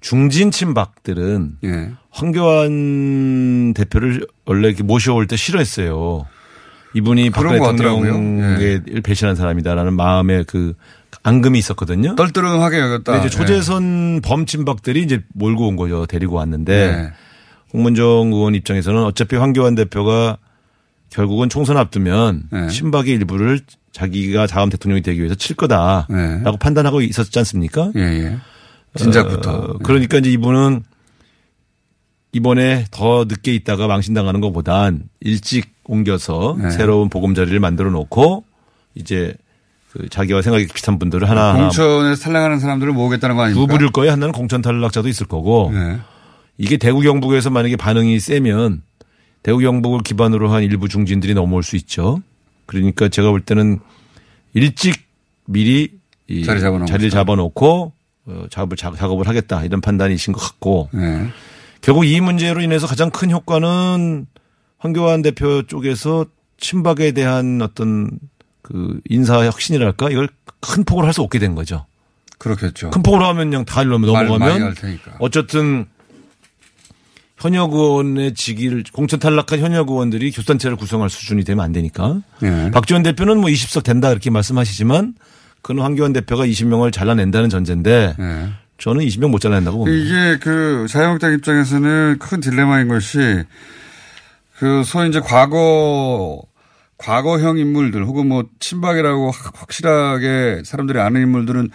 중진 0.00 0.50
친박들은 0.50 1.58
예. 1.64 1.90
황교안 2.10 3.74
대표를 3.74 4.26
원래 4.46 4.68
이렇게 4.68 4.82
모셔올 4.82 5.26
때 5.26 5.36
싫어했어요. 5.36 6.26
이분이 6.94 7.30
박 7.30 7.42
같더라고요. 7.42 8.04
대통령을 8.04 9.02
배신한 9.02 9.36
사람이다라는 9.36 9.94
마음의 9.94 10.44
그 10.44 10.74
앙금이 11.22 11.58
있었거든요. 11.58 12.14
떨떠름하게 12.14 12.78
여겼다. 12.78 13.12
근데 13.12 13.26
이제 13.26 13.36
초재선 13.36 14.20
범친박들이 14.22 15.02
이제 15.02 15.22
몰고 15.34 15.68
온 15.68 15.76
거죠. 15.76 16.06
데리고 16.06 16.36
왔는데 16.36 16.92
네. 16.96 17.12
홍문정 17.72 18.32
의원 18.32 18.54
입장에서는 18.54 19.02
어차피 19.02 19.36
황교안 19.36 19.74
대표가 19.74 20.38
결국은 21.10 21.48
총선 21.48 21.76
앞두면 21.76 22.44
네. 22.50 22.68
친박의 22.68 23.14
일부를 23.14 23.60
자기가 23.92 24.46
다음 24.46 24.68
대통령이 24.68 25.02
되기 25.02 25.20
위해서 25.20 25.34
칠 25.34 25.56
거다라고 25.56 26.12
네. 26.12 26.58
판단하고 26.60 27.00
있었지 27.00 27.38
않습니까? 27.38 27.90
예, 27.96 28.00
예. 28.00 28.36
진작부터. 28.94 29.52
어, 29.52 29.78
그러니까 29.82 30.18
이제 30.18 30.30
이분은 30.30 30.82
이번에 32.32 32.84
더 32.90 33.24
늦게 33.26 33.54
있다가 33.54 33.86
망신당하는 33.86 34.40
것보단 34.40 35.04
일찍 35.20 35.72
옮겨서 35.84 36.56
네. 36.60 36.70
새로운 36.70 37.08
보금자리를 37.08 37.58
만들어 37.58 37.90
놓고 37.90 38.44
이제 38.94 39.34
그 39.90 40.08
자기와 40.08 40.42
생각이 40.42 40.66
비슷한 40.66 40.98
분들을 40.98 41.28
하나하나 41.28 41.60
공천에서 41.60 42.22
탈락하는 42.22 42.60
사람들을 42.60 42.92
모으겠다는 42.92 43.36
거 43.36 43.42
아닙니까? 43.42 43.66
구부릴 43.66 43.90
거예요. 43.92 44.12
하나는 44.12 44.32
공천 44.32 44.60
탈락자도 44.60 45.08
있을 45.08 45.26
거고 45.26 45.70
네. 45.72 45.98
이게 46.58 46.76
대구 46.76 47.00
경북에서 47.00 47.48
만약에 47.50 47.76
반응이 47.76 48.20
세면 48.20 48.82
대구 49.42 49.58
경북을 49.60 50.00
기반으로 50.02 50.50
한 50.50 50.62
일부 50.62 50.88
중진들이 50.88 51.34
넘어올 51.34 51.62
수 51.62 51.76
있죠. 51.76 52.22
그러니까 52.66 53.08
제가 53.08 53.30
볼 53.30 53.40
때는 53.40 53.78
일찍 54.54 54.94
미리 55.46 55.98
이 56.26 56.44
자리 56.44 56.60
자리를 56.60 57.10
잡아놓고 57.10 57.92
어, 58.26 58.44
작업을 58.50 58.76
작- 58.76 58.96
작업을 58.96 59.26
하겠다 59.26 59.64
이런 59.64 59.80
판단이신 59.80 60.32
것 60.34 60.40
같고 60.40 60.90
네. 60.92 61.28
결국 61.80 62.04
이 62.04 62.20
문제로 62.20 62.60
인해서 62.60 62.86
가장 62.86 63.10
큰 63.10 63.30
효과는 63.30 64.26
황교안 64.78 65.22
대표 65.22 65.62
쪽에서 65.62 66.26
친박에 66.58 67.12
대한 67.12 67.62
어떤 67.62 68.10
그 68.62 69.00
인사 69.08 69.44
혁신이랄까 69.46 70.10
이걸 70.10 70.28
큰 70.60 70.84
폭으로 70.84 71.06
할 71.06 71.14
수 71.14 71.22
없게 71.22 71.38
된 71.38 71.54
거죠. 71.54 71.86
그렇겠죠. 72.36 72.90
큰 72.90 73.02
폭으로 73.02 73.24
하면 73.26 73.50
그냥 73.50 73.64
다 73.64 73.82
일로 73.82 73.98
넘어가면. 73.98 74.74
어쨌든 75.20 75.86
현역 77.38 77.72
의원의 77.72 78.34
직위를 78.34 78.84
공천 78.92 79.20
탈락한 79.20 79.60
현역 79.60 79.90
의원들이 79.90 80.32
교단체를 80.32 80.76
구성할 80.76 81.08
수준이 81.08 81.44
되면 81.44 81.64
안 81.64 81.72
되니까. 81.72 82.20
네. 82.40 82.70
박지원 82.72 83.02
대표는 83.02 83.38
뭐 83.40 83.48
20석 83.50 83.84
된다 83.84 84.10
이렇게 84.10 84.30
말씀하시지만 84.30 85.14
그는 85.62 85.82
황교안 85.82 86.12
대표가 86.12 86.44
20명을 86.46 86.92
잘라낸다는 86.92 87.48
전제인데 87.48 88.14
네. 88.18 88.48
저는 88.78 89.04
20명 89.04 89.30
못 89.30 89.40
잘라낸다고 89.40 89.78
봅니다. 89.78 89.96
이게 89.96 90.38
그 90.38 90.86
자유한국당 90.88 91.32
입장에서는 91.34 92.18
큰 92.18 92.40
딜레마인 92.40 92.88
것이 92.88 93.18
그 94.58 94.82
소위 94.84 95.08
이제 95.08 95.20
과거 95.20 96.42
과거형 96.96 97.58
인물들 97.58 98.04
혹은 98.04 98.26
뭐 98.26 98.44
친박이라고 98.58 99.30
확- 99.30 99.52
확실하게 99.60 100.62
사람들이 100.64 100.98
아는 100.98 101.20
인물들은 101.22 101.70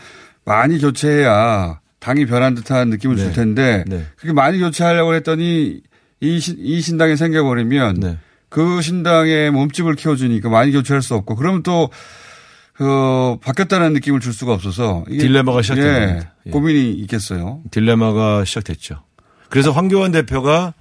많이 0.46 0.80
교체해야 0.80 1.80
당이 2.04 2.26
변한 2.26 2.54
듯한 2.54 2.90
느낌을 2.90 3.16
줄 3.16 3.28
네. 3.28 3.34
텐데 3.34 3.84
네. 3.88 4.06
그렇게 4.18 4.34
많이 4.34 4.60
교체하려고 4.60 5.14
했더니 5.16 5.82
이, 6.20 6.40
신, 6.40 6.58
이 6.60 6.82
신당이 6.82 7.16
생겨버리면 7.18 8.00
네. 8.00 8.18
그 8.50 8.82
신당의 8.82 9.52
몸집을 9.52 9.96
키워주니까 9.96 10.50
많이 10.50 10.72
교체할 10.72 11.02
수 11.02 11.16
없고 11.16 11.36
그러면 11.36 11.64
또 11.64 11.90
그 12.74 13.38
바뀌었다는 13.42 13.94
느낌을 13.94 14.20
줄 14.20 14.34
수가 14.34 14.54
없어서 14.54 15.06
딜레마가 15.08 15.62
시작된 15.62 15.86
예. 15.86 16.20
예. 16.48 16.50
고민이 16.50 16.94
있겠어요. 16.94 17.62
딜레마가 17.72 18.46
시작됐죠. 18.46 19.04
그래서 19.50 19.72
황교안 19.72 20.12
대표가 20.12 20.74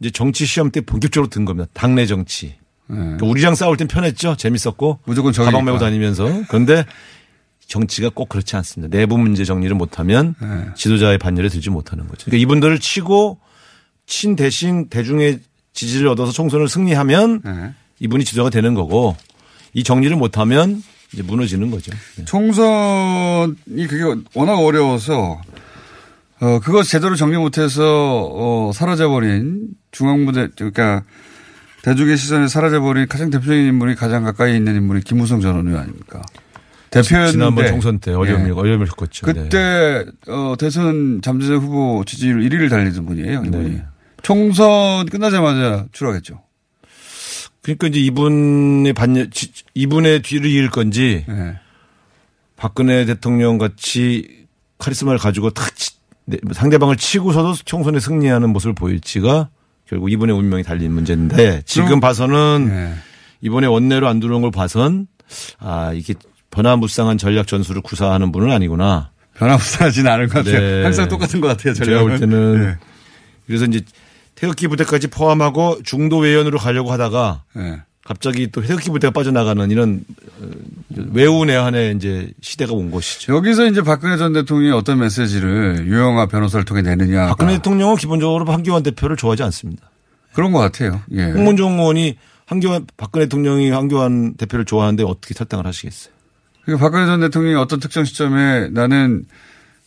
이제 0.00 0.10
정치 0.10 0.46
시험 0.46 0.70
때 0.70 0.80
본격적으로 0.80 1.28
든 1.28 1.44
겁니다. 1.44 1.68
당내 1.74 2.06
정치. 2.06 2.54
그러니까 2.86 3.26
우리랑 3.26 3.56
싸울 3.56 3.76
땐 3.76 3.88
편했죠. 3.88 4.36
재밌었고. 4.36 5.00
무조건 5.04 5.32
가방. 5.32 5.64
메고 5.64 5.78
다니면서. 5.78 6.44
그런데 6.48 6.86
정치가 7.68 8.10
꼭 8.12 8.28
그렇지 8.30 8.56
않습니다. 8.56 8.96
내부 8.96 9.18
문제 9.18 9.44
정리를 9.44 9.74
못하면 9.76 10.34
네. 10.40 10.64
지도자의 10.74 11.18
반열에 11.18 11.48
들지 11.48 11.70
못하는 11.70 12.08
거죠. 12.08 12.24
그러니까 12.24 12.42
이분들을 12.42 12.80
치고 12.80 13.38
친 14.06 14.36
대신 14.36 14.88
대중의 14.88 15.40
지지를 15.74 16.08
얻어서 16.08 16.32
총선을 16.32 16.68
승리하면 16.68 17.42
네. 17.44 17.74
이분이 18.00 18.24
지도자가 18.24 18.48
되는 18.50 18.74
거고 18.74 19.16
이 19.74 19.84
정리를 19.84 20.16
못하면 20.16 20.82
이제 21.12 21.22
무너지는 21.22 21.70
거죠. 21.70 21.92
네. 22.16 22.24
총선이 22.24 23.86
그게 23.86 24.22
워낙 24.34 24.54
어려워서 24.54 25.40
어 26.40 26.60
그거 26.60 26.82
제대로 26.82 27.16
정리 27.16 27.36
못해서 27.36 28.30
어 28.32 28.70
사라져버린 28.72 29.68
중앙부대 29.90 30.48
그러니까 30.56 31.02
대중의 31.82 32.16
시선에 32.16 32.48
사라져버린 32.48 33.08
가장 33.08 33.28
대표적인 33.28 33.66
인물이 33.66 33.94
가장 33.94 34.24
가까이 34.24 34.56
있는 34.56 34.76
인물이 34.76 35.02
김무성 35.02 35.40
전 35.40 35.66
의원 35.66 35.82
아닙니까? 35.82 36.22
대표였는데 36.90 37.32
지난번 37.32 37.66
총선 37.68 37.98
때 37.98 38.12
어려움을 38.12 38.48
예. 38.48 38.52
어려움을 38.52 38.86
겪었죠. 38.86 39.26
네. 39.26 39.32
그때 39.32 40.04
어 40.28 40.54
대선 40.58 41.20
잠재적 41.22 41.62
후보 41.62 42.02
지지율 42.06 42.40
1위를 42.40 42.70
달리던 42.70 43.06
분이에요. 43.06 43.42
이분이. 43.46 43.70
네. 43.70 43.84
총선 44.22 45.06
끝나자마자 45.06 45.86
추락했죠. 45.92 46.42
그러니까 47.62 47.86
이제 47.88 48.00
이분의 48.00 48.94
지- 49.30 49.52
이분의 49.74 50.22
뒤를 50.22 50.50
이을 50.50 50.70
건지 50.70 51.24
네. 51.28 51.56
박근혜 52.56 53.04
대통령 53.04 53.58
같이 53.58 54.46
카리스마를 54.78 55.18
가지고 55.18 55.50
탁 55.50 55.74
치- 55.76 55.92
네, 56.24 56.38
상대방을 56.52 56.96
치고서도 56.96 57.54
총선에 57.64 58.00
승리하는 58.00 58.50
모습을 58.50 58.74
보일지가 58.74 59.48
결국 59.86 60.10
이분의 60.12 60.36
운명이 60.36 60.62
달린 60.62 60.92
문제인데 60.92 61.62
지금 61.64 62.00
봐서는 62.00 62.66
네. 62.68 62.94
이번에 63.40 63.66
원내로 63.66 64.08
안 64.08 64.20
들어온 64.20 64.42
걸 64.42 64.50
봐선 64.50 65.06
아 65.58 65.92
이게 65.94 66.14
변화무쌍한 66.58 67.18
전략 67.18 67.46
전술을 67.46 67.82
구사하는 67.82 68.32
분은 68.32 68.50
아니구나. 68.50 69.10
변화무쌍하지는 69.34 70.10
않을 70.10 70.26
것 70.28 70.44
같아요. 70.44 70.60
네. 70.60 70.82
항상 70.82 71.08
똑같은 71.08 71.40
것 71.40 71.46
같아요. 71.46 71.72
제가 71.72 72.00
볼 72.00 72.18
전략은. 72.18 72.20
때는 72.20 72.62
네. 72.62 72.76
그래서 73.46 73.64
이제 73.66 73.80
태극기 74.34 74.66
부대까지 74.66 75.06
포함하고 75.06 75.78
중도 75.84 76.18
외연으로 76.18 76.58
가려고 76.58 76.90
하다가 76.90 77.44
네. 77.54 77.80
갑자기 78.04 78.48
또 78.50 78.60
태극기 78.60 78.90
부대가 78.90 79.12
빠져나가는 79.12 79.70
이런 79.70 80.00
어, 80.40 80.46
외우 81.12 81.44
내한의 81.44 81.94
이제 81.94 82.32
시대가 82.40 82.72
온 82.72 82.90
것이죠. 82.90 83.36
여기서 83.36 83.66
이제 83.66 83.82
박근혜 83.82 84.16
전 84.16 84.32
대통령이 84.32 84.72
어떤 84.72 84.98
메시지를 84.98 85.86
유영아 85.86 86.26
변호사를 86.26 86.64
통해 86.64 86.82
내느냐. 86.82 87.28
박근혜 87.28 87.52
대통령은 87.54 87.96
기본적으로 87.96 88.44
황교안 88.46 88.82
대표를 88.82 89.16
좋아하지 89.16 89.44
않습니다. 89.44 89.90
그런 90.32 90.50
것 90.50 90.58
같아요. 90.58 91.02
예. 91.12 91.22
홍문종 91.22 91.78
의원이 91.78 92.16
황교안 92.46 92.86
박근혜 92.96 93.26
대통령이 93.26 93.70
황교안 93.70 94.34
대표를 94.34 94.64
좋아하는데 94.64 95.04
어떻게 95.04 95.34
탈당을 95.34 95.64
하시겠어요? 95.64 96.17
그러니까 96.68 96.84
박근혜 96.84 97.06
전 97.06 97.20
대통령이 97.20 97.54
어떤 97.54 97.80
특정 97.80 98.04
시점에 98.04 98.68
나는 98.72 99.24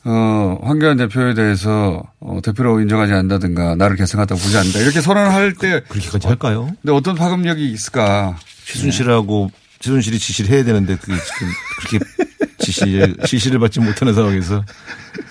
어, 0.03 0.57
황교안 0.63 0.97
대표에 0.97 1.35
대해서 1.35 2.01
어, 2.19 2.39
대표로 2.43 2.79
인정하지 2.81 3.13
않는다든가 3.13 3.75
나를 3.75 3.95
계승하다고 3.97 4.41
보지 4.41 4.57
않는다. 4.57 4.79
이렇게 4.79 4.99
선언할 4.99 5.53
때 5.53 5.83
그 5.87 5.97
렇게까지 5.99 6.27
할까요? 6.27 6.71
근데 6.81 6.91
어떤 6.91 7.13
파급력이 7.13 7.71
있을까? 7.71 8.35
최순실하고 8.65 9.51
최순실이 9.79 10.17
지시를 10.17 10.49
해야 10.49 10.63
되는데 10.63 10.95
그게 10.95 11.13
지금 11.13 11.53
그렇게 11.77 12.05
지시 12.57 13.15
지시를 13.27 13.59
받지 13.59 13.79
못하는 13.79 14.15
상황에서 14.15 14.63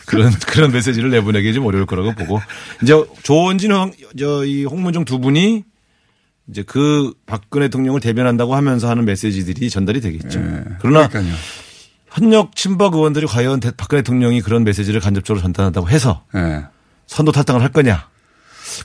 그런 0.07 0.31
그런 0.47 0.71
메시지를 0.71 1.11
내보내기 1.11 1.53
좀 1.53 1.67
어려울 1.67 1.85
거라고 1.87 2.13
보고 2.13 2.41
이제 2.81 2.93
조원진 3.25 3.73
저이 4.17 4.65
홍문종 4.67 5.05
두 5.05 5.19
분이 5.19 5.65
이제 6.51 6.63
그 6.63 7.13
박근혜 7.27 7.67
대통령을 7.67 8.01
대변한다고 8.01 8.55
하면서 8.55 8.89
하는 8.91 9.05
메시지들이 9.05 9.71
전달이 9.71 10.01
되겠죠. 10.01 10.41
그러나 10.81 11.09
그러니까요. 11.09 11.35
현역 12.13 12.57
친박 12.57 12.95
의원들이 12.95 13.27
과연 13.27 13.61
대- 13.61 13.71
박근혜 13.77 14.03
대통령이 14.03 14.41
그런 14.41 14.65
메시지를 14.65 15.01
간접적으로 15.01 15.41
전달한다고 15.43 15.89
해서 15.89 16.25
예. 16.35 16.65
선도 17.07 17.31
탈당을 17.33 17.63
할 17.63 17.71
거냐? 17.71 18.09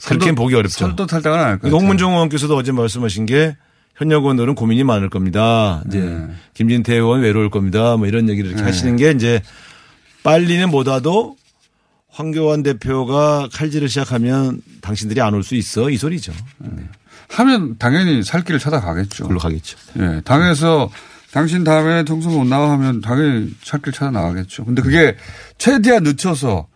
그렇게는 0.06 0.34
보기 0.36 0.54
어렵죠. 0.54 0.78
선도 0.86 1.06
탈당은 1.06 1.38
안할 1.38 1.58
거예요. 1.58 1.74
홍문종 1.76 2.12
의원께서도 2.12 2.56
어제 2.56 2.70
말씀하신 2.72 3.26
게 3.26 3.56
현역 3.96 4.22
의원들은 4.22 4.54
고민이 4.54 4.84
많을 4.84 5.10
겁니다. 5.10 5.82
이제 5.88 6.00
네. 6.00 6.26
김진태 6.54 6.94
의원 6.94 7.22
외로울 7.22 7.50
겁니다. 7.50 7.96
뭐 7.96 8.06
이런 8.06 8.28
얘기를 8.28 8.50
이렇게 8.50 8.62
하시는 8.64 8.94
게 8.96 9.10
이제 9.10 9.42
빨리는 10.22 10.68
못 10.70 10.86
와도 10.86 11.36
황교안 12.08 12.62
대표가 12.62 13.48
칼질을 13.52 13.88
시작하면 13.88 14.60
당신들이 14.80 15.20
안 15.20 15.34
올 15.34 15.42
수 15.42 15.54
있어 15.54 15.90
이 15.90 15.96
소리죠. 15.96 16.32
하면 17.28 17.76
당연히 17.78 18.22
살 18.22 18.42
길을 18.42 18.58
찾아가겠죠. 18.60 19.24
그걸로 19.24 19.38
가겠죠. 19.40 19.76
예. 19.98 20.20
당에서 20.24 20.90
당신 21.32 21.64
다음에 21.64 22.02
통선 22.04 22.32
못 22.32 22.44
나와 22.46 22.70
하면 22.72 23.00
당연히 23.00 23.50
살 23.62 23.80
길 23.80 23.92
찾아 23.92 24.10
나가겠죠. 24.10 24.64
근데 24.64 24.80
그게 24.82 25.16
최대한 25.58 26.02
늦춰서 26.02 26.66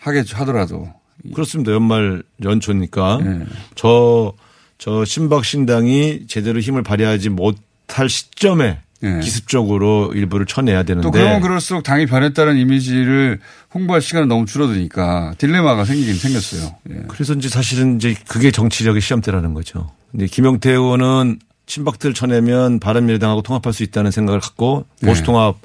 하겠죠. 0.00 0.36
하더라도. 0.38 0.92
그렇습니다. 1.34 1.70
연말 1.72 2.22
연초니까 2.42 3.20
네. 3.22 3.46
저, 3.76 4.32
저 4.78 5.04
신박 5.04 5.44
신당이 5.44 6.26
제대로 6.26 6.58
힘을 6.58 6.82
발휘하지 6.82 7.28
못할 7.28 8.08
시점에 8.08 8.80
네. 9.02 9.18
기습적으로 9.20 10.12
일부를 10.14 10.46
쳐내야 10.46 10.84
되는데 10.84 11.06
또 11.06 11.10
그러면 11.10 11.40
그럴수록 11.40 11.82
당이 11.82 12.06
변했다는 12.06 12.56
이미지를 12.56 13.40
홍보할 13.74 14.00
시간은 14.00 14.28
너무 14.28 14.46
줄어드니까 14.46 15.34
딜레마가 15.38 15.84
생기긴 15.84 16.14
생겼어요. 16.14 16.76
예. 16.90 17.02
그래서 17.08 17.34
이제 17.34 17.48
사실은 17.48 17.96
이제 17.96 18.14
그게 18.28 18.50
정치력의 18.52 19.02
시험대라는 19.02 19.54
거죠. 19.54 19.90
근데 20.12 20.26
김영태 20.26 20.70
의원은 20.70 21.40
친박들 21.66 22.14
쳐내면 22.14 22.78
바른미래당하고 22.78 23.42
통합할 23.42 23.72
수 23.72 23.82
있다는 23.82 24.10
생각을 24.12 24.40
갖고 24.40 24.84
보수 25.04 25.22
통합 25.24 25.56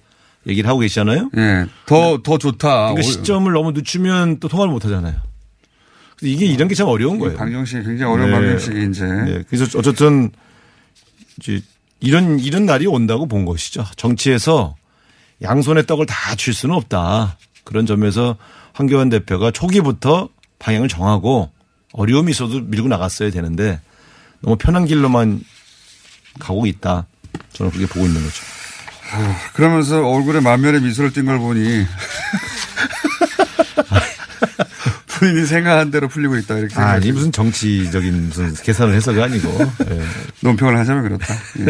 얘기를 0.47 0.67
하고 0.69 0.79
계시잖아요. 0.79 1.29
예. 1.37 1.65
더, 1.85 2.21
더 2.23 2.37
좋다. 2.37 2.93
그러니까 2.93 3.01
시점을 3.03 3.51
너무 3.51 3.71
늦추면 3.73 4.39
또 4.39 4.47
통합을 4.47 4.71
못 4.73 4.83
하잖아요. 4.85 5.15
이게 6.23 6.45
이런 6.47 6.67
게 6.67 6.73
참 6.73 6.87
어려운 6.87 7.19
거예요. 7.19 7.37
방정식이 7.37 7.83
굉장히 7.83 8.11
어려운 8.11 8.31
네. 8.31 8.35
방정식이 8.35 8.87
이제. 8.89 9.05
네. 9.05 9.43
그래서 9.47 9.77
어쨌든 9.77 10.31
이제 11.39 11.61
이런 11.99 12.39
이런 12.39 12.65
날이 12.65 12.85
온다고 12.87 13.27
본 13.27 13.45
것이죠. 13.45 13.85
정치에서 13.95 14.75
양손에 15.41 15.83
떡을 15.85 16.05
다 16.05 16.35
줄 16.35 16.53
수는 16.53 16.75
없다. 16.75 17.37
그런 17.63 17.85
점에서 17.85 18.37
황교안 18.73 19.09
대표가 19.09 19.51
초기부터 19.51 20.29
방향을 20.59 20.87
정하고 20.87 21.51
어려움이 21.93 22.31
있어도 22.31 22.61
밀고 22.61 22.87
나갔어야 22.87 23.31
되는데 23.31 23.79
너무 24.41 24.55
편한 24.57 24.85
길로만 24.85 25.41
가고 26.39 26.65
있다. 26.65 27.07
저는 27.53 27.71
그렇게 27.71 27.91
보고 27.91 28.05
있는 28.05 28.21
거죠. 28.23 28.43
아, 29.13 29.51
그러면서 29.53 30.05
얼굴에 30.07 30.39
만면의 30.41 30.81
미소를 30.81 31.13
띈 31.13 31.25
걸 31.25 31.39
보니 31.39 31.85
본인이 35.19 35.45
생각한 35.45 35.91
대로 35.91 36.07
풀리고 36.07 36.37
있다 36.37 36.57
이렇게 36.57 36.75
아니 36.75 37.03
생각해요. 37.03 37.13
무슨 37.13 37.31
정치적인 37.31 38.29
무슨 38.29 38.53
계산을 38.53 38.93
해서가 38.93 39.25
아니고 39.25 39.49
예. 39.89 40.01
논평을 40.41 40.77
하자면 40.77 41.03
그렇다. 41.03 41.33
예. 41.59 41.65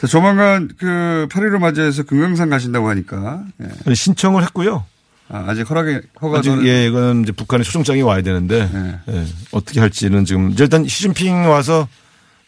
자, 0.00 0.06
조만간 0.06 0.68
그 0.78 1.26
8일을 1.30 1.58
맞이해서 1.58 2.02
금강산 2.04 2.50
가신다고 2.50 2.88
하니까 2.88 3.44
예. 3.62 3.68
아니, 3.86 3.94
신청을 3.94 4.42
했고요. 4.44 4.84
아, 5.28 5.54
직 5.54 5.68
허락이 5.68 6.00
허가도 6.20 6.52
아직 6.52 6.66
예, 6.66 6.86
이거는 6.86 7.22
이제 7.22 7.32
북한의 7.32 7.64
초청장이 7.64 8.02
와야 8.02 8.20
되는데 8.22 8.68
예, 9.08 9.26
어떻게 9.52 9.80
할지는 9.80 10.24
지금 10.24 10.54
일단 10.58 10.86
시진핑 10.86 11.48
와서 11.48 11.88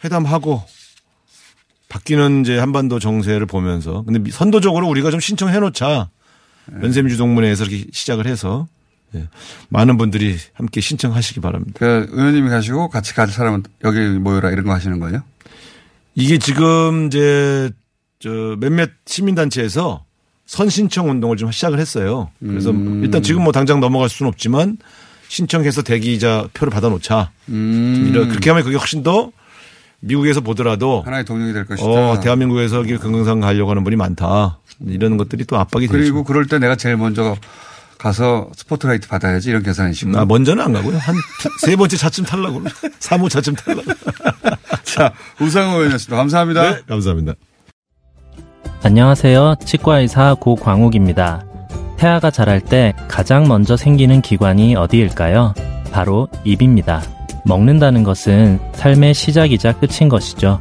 회담하고 0.05 0.63
바뀌는 1.89 2.43
이제 2.43 2.59
한반도 2.59 2.99
정세를 2.99 3.47
보면서 3.47 4.03
근데 4.03 4.31
선도적으로 4.31 4.87
우리가 4.89 5.11
좀 5.11 5.21
신청해 5.21 5.61
놓자 5.61 6.11
연세민주 6.83 7.17
동문회에서 7.17 7.65
이렇게 7.65 7.87
시작을 7.93 8.27
해서 8.27 8.67
예, 9.15 9.29
많은 9.69 9.97
분들이 9.97 10.37
함께 10.55 10.81
신청하시기 10.81 11.41
바랍니다. 11.41 11.73
그 11.79 12.09
의원님이 12.11 12.49
가시고 12.51 12.89
같이 12.89 13.15
갈 13.15 13.29
사람은 13.29 13.63
여기 13.85 14.01
모여라 14.01 14.51
이런 14.51 14.65
거 14.65 14.73
하시는 14.73 14.99
거예요? 14.99 15.23
이게 16.15 16.39
지금 16.39 17.07
이제 17.07 17.71
저 18.19 18.31
몇몇 18.59 18.91
시민단체에서 19.07 20.05
선신청 20.47 21.11
운동을 21.11 21.37
좀 21.37 21.51
시작을 21.51 21.79
했어요. 21.79 22.31
그래서 22.41 22.71
음. 22.71 23.03
일단 23.03 23.23
지금 23.23 23.43
뭐 23.43 23.53
당장 23.53 23.81
넘어갈 23.81 24.09
수는 24.09 24.29
없지만 24.29 24.79
신청해서 25.29 25.83
대기자 25.83 26.49
표를 26.55 26.71
받아놓자. 26.71 27.31
좀 27.47 28.07
이런 28.09 28.29
그렇게 28.29 28.51
하면 28.51 28.63
그게 28.63 28.77
훨씬 28.77 29.03
더 29.03 29.33
미국에서 30.01 30.41
보더라도 30.43 31.03
하나의 31.03 31.25
동력이 31.25 31.53
될 31.53 31.65
것이다. 31.65 31.89
어, 31.89 32.21
대한민국에서 32.21 32.83
금강산 32.83 33.41
가려고 33.41 33.71
하는 33.71 33.85
분이 33.85 33.97
많다. 33.97 34.59
이런 34.87 35.17
것들이 35.17 35.45
또 35.45 35.59
압박이 35.59 35.87
되죠. 35.87 35.99
그리고 35.99 36.25
그럴 36.25 36.47
때 36.47 36.59
내가 36.59 36.77
제일 36.77 36.97
먼저 36.97 37.37
가서 37.99 38.51
스포트라이트 38.57 39.09
받아야지 39.09 39.51
이런 39.51 39.63
계산이시고. 39.63 40.19
아, 40.19 40.25
먼저는 40.25 40.63
안 40.65 40.73
가고요. 40.73 40.99
한 40.99 41.15
세 41.65 41.77
번째 41.77 41.97
차쯤 41.97 42.25
탈라고. 42.25 42.61
3호 43.01 43.31
차쯤 43.31 43.55
탈라고. 43.55 43.83
자, 44.85 45.13
우상호 45.41 45.77
의원이었습니다. 45.77 46.17
감사합니다. 46.17 46.63
네, 46.71 46.81
감사합니다. 46.89 47.35
안녕하세요. 48.83 49.57
치과의사 49.65 50.35
고광욱입니다. 50.41 51.45
태아가 51.97 52.31
자랄 52.31 52.61
때 52.61 52.93
가장 53.09 53.49
먼저 53.49 53.77
생기는 53.77 54.21
기관이 54.21 54.77
어디일까요? 54.77 55.55
바로 55.91 56.29
입입니다. 56.45 57.03
먹는다는 57.47 58.03
것은 58.05 58.59
삶의 58.75 59.15
시작이자 59.15 59.79
끝인 59.79 60.09
것이죠. 60.09 60.61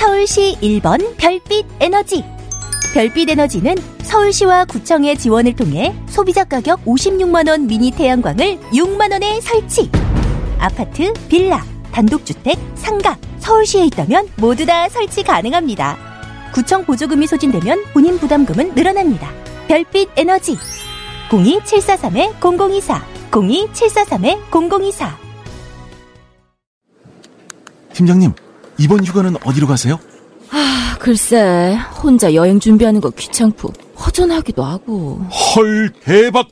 서울시 0.21 0.55
1번 0.61 1.17
별빛 1.17 1.65
에너지. 1.79 2.23
별빛 2.93 3.27
에너지는 3.27 3.73
서울시와 4.03 4.65
구청의 4.65 5.17
지원을 5.17 5.55
통해 5.55 5.95
소비자 6.07 6.43
가격 6.43 6.85
56만원 6.85 7.65
미니 7.65 7.89
태양광을 7.89 8.59
6만원에 8.71 9.41
설치. 9.41 9.89
아파트, 10.59 11.11
빌라, 11.27 11.65
단독주택, 11.91 12.59
상가, 12.75 13.17
서울시에 13.39 13.85
있다면 13.85 14.27
모두 14.35 14.63
다 14.67 14.87
설치 14.89 15.23
가능합니다. 15.23 15.97
구청 16.53 16.85
보조금이 16.85 17.25
소진되면 17.25 17.85
본인 17.91 18.19
부담금은 18.19 18.75
늘어납니다. 18.75 19.27
별빛 19.67 20.09
에너지 20.17 20.55
02743-0024 21.31 23.01
02743-0024 23.31 25.15
팀장님, 27.93 28.33
이번 28.77 29.03
휴가는 29.03 29.35
어디로 29.43 29.65
가세요? 29.65 29.99
아, 30.51 30.97
글쎄, 30.99 31.77
혼자 32.03 32.33
여행 32.33 32.59
준비하는 32.59 32.99
거 33.01 33.09
귀찮고 33.09 33.73
허전하기도 33.97 34.63
하고. 34.63 35.21
헐, 35.55 35.91
대박! 36.03 36.47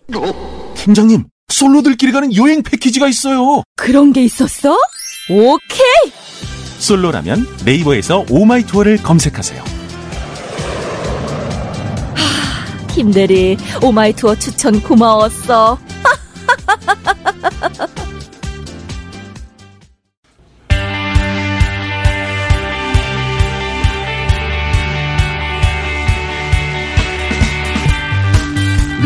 팀장님, 0.76 1.26
솔로들끼리 1.50 2.12
가는 2.12 2.34
여행 2.36 2.64
패키지가 2.64 3.08
있어요. 3.08 3.64
그런 3.76 4.14
게 4.14 4.24
있었어? 4.24 4.78
오케이! 5.30 6.12
솔로라면 6.80 7.46
네이버에서 7.66 8.26
오마이 8.30 8.64
투어를 8.64 8.98
검색하세요. 9.04 9.64
김대리, 12.94 13.58
오마이 13.84 14.14
투어 14.14 14.36
추천 14.36 14.82
고마웠어. 14.82 15.78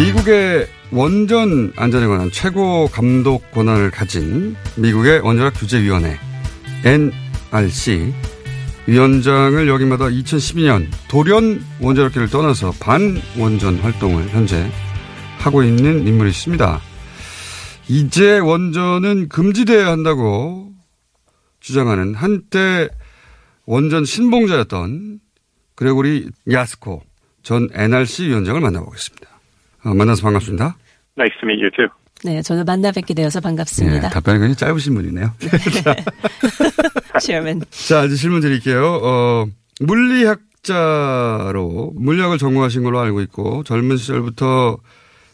미국의 0.04 0.68
원전 0.92 1.72
안전에 1.78 2.08
관한 2.08 2.30
최고 2.30 2.88
감독 2.88 3.50
권한을 3.52 3.90
가진 3.90 4.54
미국의 4.76 5.22
원자력 5.22 5.54
규제위원회 5.54 6.18
NRC 6.84 8.14
위원장을 8.86 9.66
역임하다 9.66 10.06
2012년 10.08 10.88
돌연 11.08 11.64
원자력계를 11.80 12.30
떠나서 12.30 12.74
반원전 12.82 13.78
활동을 13.78 14.28
현재 14.28 14.70
하고 15.40 15.64
있는 15.64 16.06
인물이 16.06 16.32
있습니다. 16.32 16.82
이제 17.88 18.40
원전은 18.40 19.30
금지되어야 19.30 19.88
한다고 19.88 20.74
주장하는 21.62 22.14
한때 22.14 22.90
원전 23.66 24.04
신봉자였던 24.04 25.22
그레고리 25.76 26.30
야스코 26.52 27.04
전 27.42 27.70
NRC 27.72 28.28
위원장을 28.28 28.60
만나보겠습니다. 28.60 29.33
어, 29.86 29.94
만나서 29.94 30.24
반갑습니다. 30.24 30.76
Nice 31.18 31.36
to 31.40 31.48
meet 31.48 31.62
you 31.62 31.72
too. 31.76 31.88
네, 32.26 32.42
저는 32.42 32.64
만나 32.66 32.92
뵙게 32.92 33.14
되어서 33.14 33.42
반갑습니다. 33.42 34.08
네, 34.08 34.14
답변이 34.14 34.40
굉장히 34.40 34.56
짧으신 34.56 34.96
분이네요. 34.96 35.32
Chairman. 37.20 37.62
자, 37.70 38.06
이제 38.06 38.16
질문 38.16 38.40
드릴게요. 38.42 39.00
어, 39.04 39.46
물리학자로 39.82 41.12
물리학을 41.96 42.38
전공하신 42.38 42.84
걸로 42.84 43.00
알고 43.00 43.22
있고 43.22 43.64
젊은 43.64 43.98
시절부터 43.98 44.78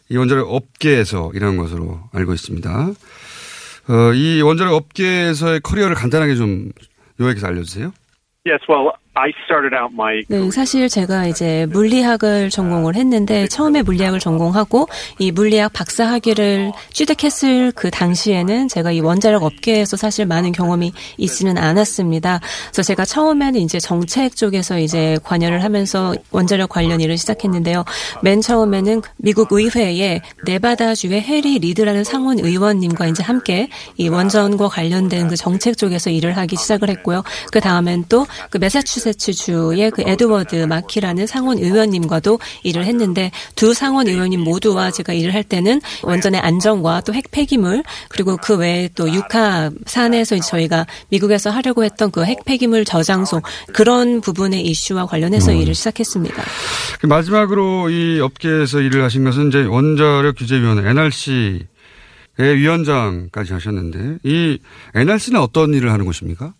이 0.08 0.16
원자력 0.16 0.52
업계에서 0.52 1.30
일한 1.34 1.56
것으로 1.56 2.00
알고 2.12 2.34
있습니다. 2.34 2.90
어, 3.88 4.12
이 4.14 4.42
원자력 4.42 4.74
업계에서의 4.74 5.60
커리어를 5.60 5.94
간단하게 5.94 6.34
좀 6.34 6.72
요약해서 7.20 7.46
알려주세요. 7.46 7.92
Yes, 8.46 8.64
well, 8.68 8.90
I 9.20 9.32
started 9.44 9.76
out 9.76 9.92
my 9.92 10.24
네, 10.28 10.50
사실 10.50 10.88
제가 10.88 11.26
이제 11.26 11.66
물리학을 11.70 12.50
전공을 12.50 12.96
했는데 12.96 13.46
처음에 13.48 13.82
물리학을 13.82 14.18
전공하고 14.18 14.88
이 15.18 15.30
물리학 15.30 15.72
박사 15.72 16.06
학위를 16.06 16.72
취득했을 16.92 17.72
그 17.72 17.90
당시에는 17.90 18.68
제가 18.68 18.92
이 18.92 19.00
원자력 19.00 19.42
업계에서 19.42 19.96
사실 19.96 20.26
많은 20.26 20.52
경험이 20.52 20.92
있지는 21.18 21.58
않았습니다. 21.58 22.40
그래서 22.72 22.82
제가 22.82 23.04
처음에는 23.04 23.60
이제 23.60 23.78
정책 23.78 24.36
쪽에서 24.36 24.78
이제 24.78 25.18
관여를 25.22 25.62
하면서 25.64 26.14
원자력 26.30 26.70
관련 26.70 27.00
일을 27.00 27.18
시작했는데요. 27.18 27.84
맨 28.22 28.40
처음에는 28.40 29.02
미국 29.18 29.52
의회에 29.52 30.22
네바다주의 30.46 31.20
해리 31.20 31.58
리드라는 31.58 32.04
상원 32.04 32.38
의원님과 32.38 33.06
이제 33.08 33.22
함께 33.22 33.68
이 33.96 34.08
원전과 34.08 34.68
관련된 34.68 35.28
그 35.28 35.36
정책 35.36 35.76
쪽에서 35.76 36.10
일을 36.10 36.36
하기 36.36 36.56
시작을 36.56 36.88
했고요. 36.88 37.22
그 37.52 37.60
다음엔 37.60 38.06
또 38.08 38.26
그 38.50 38.58
매사추세 38.58 39.09
츠주의 39.14 39.90
그 39.90 40.02
에드워드 40.06 40.56
마키라는 40.66 41.26
상원 41.26 41.58
의원님과도 41.58 42.38
일을 42.62 42.84
했는데 42.84 43.30
두 43.56 43.74
상원 43.74 44.06
의원님 44.08 44.40
모두와 44.40 44.90
제가 44.90 45.12
일을 45.12 45.34
할 45.34 45.42
때는 45.44 45.80
원전의 46.02 46.40
안전과 46.40 47.02
또 47.02 47.12
핵 47.12 47.30
폐기물 47.30 47.82
그리고 48.08 48.36
그 48.36 48.56
외에 48.56 48.88
또 48.94 49.12
육하 49.12 49.70
산에서 49.86 50.38
저희가 50.40 50.86
미국에서 51.08 51.50
하려고 51.50 51.84
했던 51.84 52.10
그 52.10 52.20
핵 52.22 52.44
폐기물 52.44 52.84
저장소 52.84 53.42
그런 53.72 54.20
부분의 54.20 54.62
이슈와 54.66 55.06
관련해서 55.06 55.52
음. 55.52 55.56
일을 55.56 55.74
시작했습니다. 55.74 56.42
그 57.00 57.06
마지막으로 57.06 57.90
이 57.90 58.20
업계에서 58.20 58.80
일을 58.80 59.02
하신 59.02 59.24
것은 59.24 59.48
이제 59.48 59.62
원자력 59.64 60.36
규제위원회 60.36 60.88
NRC의 60.90 61.66
위원장까지 62.38 63.52
하셨는데 63.52 64.18
이 64.24 64.58
NRC는 64.94 65.40
어떤 65.40 65.74
일을 65.74 65.90
하는 65.92 66.04
곳입니까? 66.04 66.54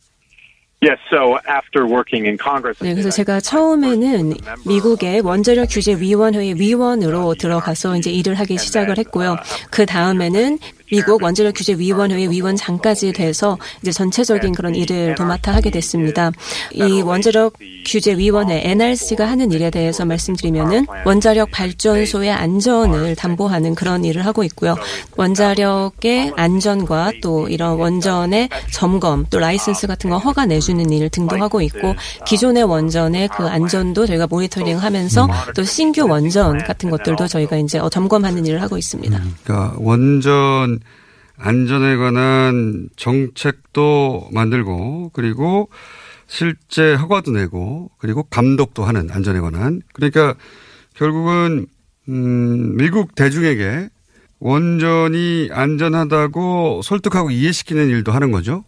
네, 2.86 2.92
그래서 2.94 3.10
제가 3.10 3.40
처음에는 3.40 4.32
미국의 4.66 5.20
원자력 5.20 5.68
규제 5.70 5.94
위원회의 5.94 6.54
위원으로 6.54 7.34
들어가서 7.34 7.98
이제 7.98 8.10
일을 8.10 8.34
하기 8.36 8.56
시작을 8.56 8.96
했고요. 8.96 9.36
그 9.70 9.84
다음에는 9.84 10.58
미국 10.90 11.22
원자력 11.22 11.54
규제 11.54 11.74
위원회의 11.74 12.30
위원장까지 12.30 13.12
돼서 13.12 13.58
이제 13.80 13.92
전체적인 13.92 14.52
그런 14.52 14.74
일을 14.74 15.14
도맡아 15.14 15.54
하게 15.54 15.70
됐습니다. 15.70 16.32
이 16.72 17.00
원자력 17.00 17.54
규제 17.86 18.16
위원회 18.16 18.60
NRC가 18.64 19.28
하는 19.28 19.52
일에 19.52 19.70
대해서 19.70 20.04
말씀드리면은 20.04 20.86
원자력 21.04 21.50
발전소의 21.50 22.30
안전을 22.30 23.16
담보하는 23.16 23.74
그런 23.74 24.04
일을 24.04 24.26
하고 24.26 24.44
있고요. 24.44 24.76
원자력의 25.16 26.32
안전과 26.36 27.12
또 27.22 27.48
이런 27.48 27.78
원전의 27.78 28.48
점검 28.72 29.26
또 29.30 29.38
라이선스 29.38 29.86
같은 29.86 30.10
거 30.10 30.18
허가 30.18 30.46
내주는 30.46 30.90
일 30.90 31.08
등도 31.08 31.36
하고 31.36 31.60
있고 31.62 31.94
기존의 32.26 32.64
원전의 32.64 33.28
그 33.28 33.46
안전도 33.46 34.06
저희가 34.06 34.26
모니터링하면서 34.26 35.28
또 35.54 35.64
신규 35.64 36.06
원전 36.06 36.58
같은 36.58 36.90
것들도 36.90 37.26
저희가 37.26 37.56
이제 37.56 37.78
어, 37.78 37.88
점검하는 37.88 38.46
일을 38.46 38.60
하고 38.62 38.76
있습니다. 38.76 39.20
그러니까 39.44 39.76
원전 39.78 40.79
안전에 41.40 41.96
관한 41.96 42.88
정책도 42.96 44.28
만들고 44.32 45.10
그리고 45.14 45.70
실제 46.26 46.94
허가도 46.94 47.32
내고 47.32 47.90
그리고 47.98 48.22
감독도 48.24 48.84
하는 48.84 49.10
안전에 49.10 49.40
관한 49.40 49.80
그러니까 49.92 50.34
결국은 50.94 51.66
음 52.08 52.76
미국 52.76 53.14
대중에게 53.14 53.88
원전이 54.38 55.50
안전하다고 55.52 56.82
설득하고 56.82 57.30
이해시키는 57.30 57.88
일도 57.88 58.12
하는 58.12 58.30
거죠. 58.30 58.64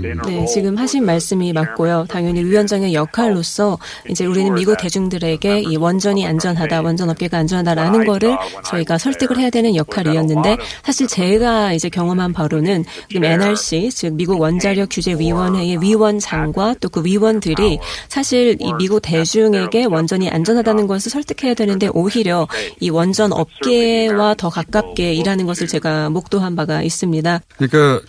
네, 0.00 0.12
role. 0.12 0.46
지금 0.46 0.76
하신 0.76 1.04
말씀이 1.04 1.52
맞고요. 1.52 2.06
당연히 2.08 2.44
위원장의 2.44 2.94
역할로서 2.94 3.78
이제 4.08 4.24
우리는 4.24 4.54
미국 4.54 4.76
대중들에게 4.78 5.60
이 5.62 5.76
원전이 5.76 6.24
안전하다, 6.24 6.82
원전 6.82 7.10
업계가 7.10 7.38
안전하다라는 7.38 8.04
거를 8.04 8.36
저희가 8.64 8.98
설득을 8.98 9.38
해야 9.38 9.50
되는 9.50 9.74
역할이었는데 9.74 10.56
사실 10.82 11.06
제가 11.08 11.72
이제 11.72 11.88
경험한 11.88 12.32
바로는 12.32 12.84
지금 13.08 13.24
NRC, 13.24 13.90
즉 13.90 14.14
미국 14.14 14.40
원자력 14.40 14.88
규제 14.90 15.14
위원회의 15.14 15.80
위원장과 15.80 16.76
또 16.80 16.92
그 16.92 17.02
위원들이 17.04 17.80
사실 18.08 18.56
이 18.60 18.72
미국 18.74 19.00
대중에게 19.00 19.86
원전이 19.86 20.30
안전하다는 20.30 20.86
것을 20.86 21.10
설득해야 21.10 21.54
되는데 21.54 21.88
오히려 21.92 22.46
이 22.78 22.90
원전 22.90 23.32
업계와 23.32 24.34
더 24.34 24.50
가깝게 24.50 25.14
일하는 25.14 25.46
것을 25.46 25.66
제가 25.66 26.10
목도한 26.10 26.54
바가 26.54 26.82
있습니다. 26.82 27.40
그러니까 27.56 28.02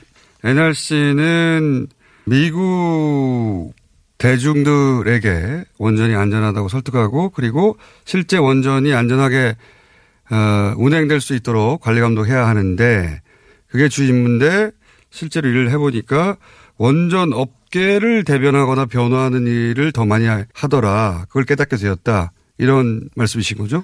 NRC는 0.43 1.87
미국 2.25 3.73
대중들에게 4.17 5.65
원전이 5.77 6.15
안전하다고 6.15 6.69
설득하고 6.69 7.29
그리고 7.29 7.77
실제 8.05 8.37
원전이 8.37 8.93
안전하게 8.93 9.55
어, 10.31 10.73
운행될 10.77 11.21
수 11.21 11.35
있도록 11.35 11.81
관리 11.81 11.99
감독해야 11.99 12.47
하는데 12.47 13.21
그게 13.67 13.89
주 13.89 14.03
임무인데 14.03 14.71
실제로 15.09 15.49
일을 15.49 15.69
해보니까 15.71 16.37
원전 16.77 17.33
업계를 17.33 18.23
대변하거나 18.23 18.85
변호하는 18.85 19.45
일을 19.45 19.91
더 19.91 20.05
많이 20.05 20.27
하더라. 20.53 21.25
그걸 21.27 21.43
깨닫게 21.43 21.75
되었다. 21.75 22.31
이런 22.57 23.09
말씀이신 23.15 23.57
거죠? 23.57 23.83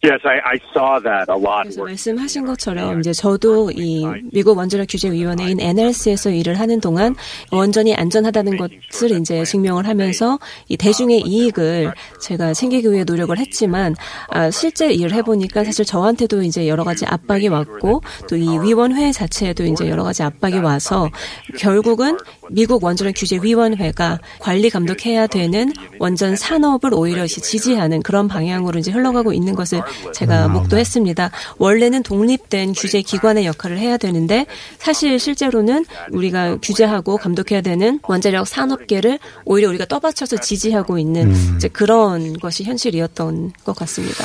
Yes, 0.00 0.20
I, 0.24 0.38
I 0.54 0.58
saw 0.72 1.00
that 1.02 1.26
a 1.28 1.34
lot. 1.36 1.64
그래서 1.64 1.82
말씀하신 1.82 2.46
것처럼 2.46 3.00
이제 3.00 3.12
저도 3.12 3.72
이 3.72 4.06
미국 4.32 4.56
원자력 4.56 4.86
규제 4.88 5.10
위원회인 5.10 5.58
NRC에서 5.60 6.30
일을 6.30 6.60
하는 6.60 6.80
동안 6.80 7.16
원전이 7.50 7.96
안전하다는 7.96 8.58
것을 8.58 9.18
이제 9.18 9.42
증명을 9.42 9.88
하면서 9.88 10.38
이 10.68 10.76
대중의 10.76 11.22
이익을 11.22 11.92
제가 12.20 12.54
챙기기 12.54 12.92
위해 12.92 13.02
노력을 13.02 13.36
했지만 13.36 13.96
아, 14.28 14.52
실제 14.52 14.88
일을 14.92 15.14
해보니까 15.14 15.64
사실 15.64 15.84
저한테도 15.84 16.42
이제 16.42 16.68
여러 16.68 16.84
가지 16.84 17.04
압박이 17.04 17.48
왔고 17.48 18.00
또 18.28 18.36
이 18.36 18.46
위원회 18.60 19.10
자체에도 19.10 19.64
이제 19.64 19.88
여러 19.88 20.04
가지 20.04 20.22
압박이 20.22 20.58
와서 20.60 21.10
결국은 21.58 22.16
미국 22.50 22.84
원자력 22.84 23.14
규제 23.16 23.38
위원회가 23.42 24.18
관리 24.40 24.70
감독해야 24.70 25.26
되는 25.26 25.72
원전 25.98 26.36
산업을 26.36 26.94
오히려 26.94 27.26
지지하는 27.26 28.02
그런 28.02 28.28
방향으로 28.28 28.78
이제 28.78 28.90
흘러가고 28.90 29.32
있는 29.32 29.54
것을 29.54 29.82
제가 30.14 30.48
목도했습니다. 30.48 31.30
원래는 31.58 32.02
독립된 32.02 32.72
규제 32.72 33.02
기관의 33.02 33.46
역할을 33.46 33.78
해야 33.78 33.96
되는데 33.96 34.46
사실 34.78 35.18
실제로는 35.18 35.84
우리가 36.12 36.58
규제하고 36.62 37.16
감독해야 37.16 37.60
되는 37.60 38.00
원자력 38.02 38.46
산업계를 38.46 39.18
오히려 39.44 39.68
우리가 39.68 39.84
떠받쳐서 39.86 40.38
지지하고 40.38 40.98
있는 40.98 41.30
음. 41.30 41.58
그런 41.72 42.38
것이 42.38 42.64
현실이었던 42.64 43.52
것 43.64 43.76
같습니다. 43.76 44.24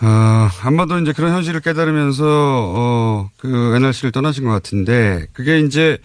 아, 0.00 0.50
아마도 0.62 0.98
이제 1.00 1.12
그런 1.12 1.32
현실을 1.32 1.60
깨달으면서, 1.60 2.24
어, 2.24 3.30
그 3.36 3.74
NRC를 3.74 4.12
떠나신 4.12 4.44
것 4.44 4.50
같은데, 4.50 5.26
그게 5.32 5.58
이제 5.58 5.98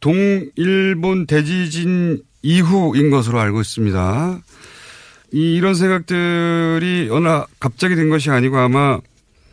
동일본 0.00 1.26
대지진 1.26 2.22
이후인 2.42 3.10
것으로 3.10 3.40
알고 3.40 3.60
있습니다. 3.60 4.40
이, 5.32 5.54
이런 5.54 5.74
생각들이 5.74 7.08
어느 7.10 7.28
갑자기 7.60 7.94
된 7.96 8.08
것이 8.08 8.30
아니고 8.30 8.58
아마 8.58 9.00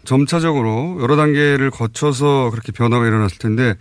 점차적으로 0.03 0.99
여러 1.01 1.15
단계를 1.15 1.71
거쳐서 1.71 2.49
그렇게 2.51 2.71
변화가 2.71 3.08
일어났을 3.08 3.39
텐데, 3.39 3.75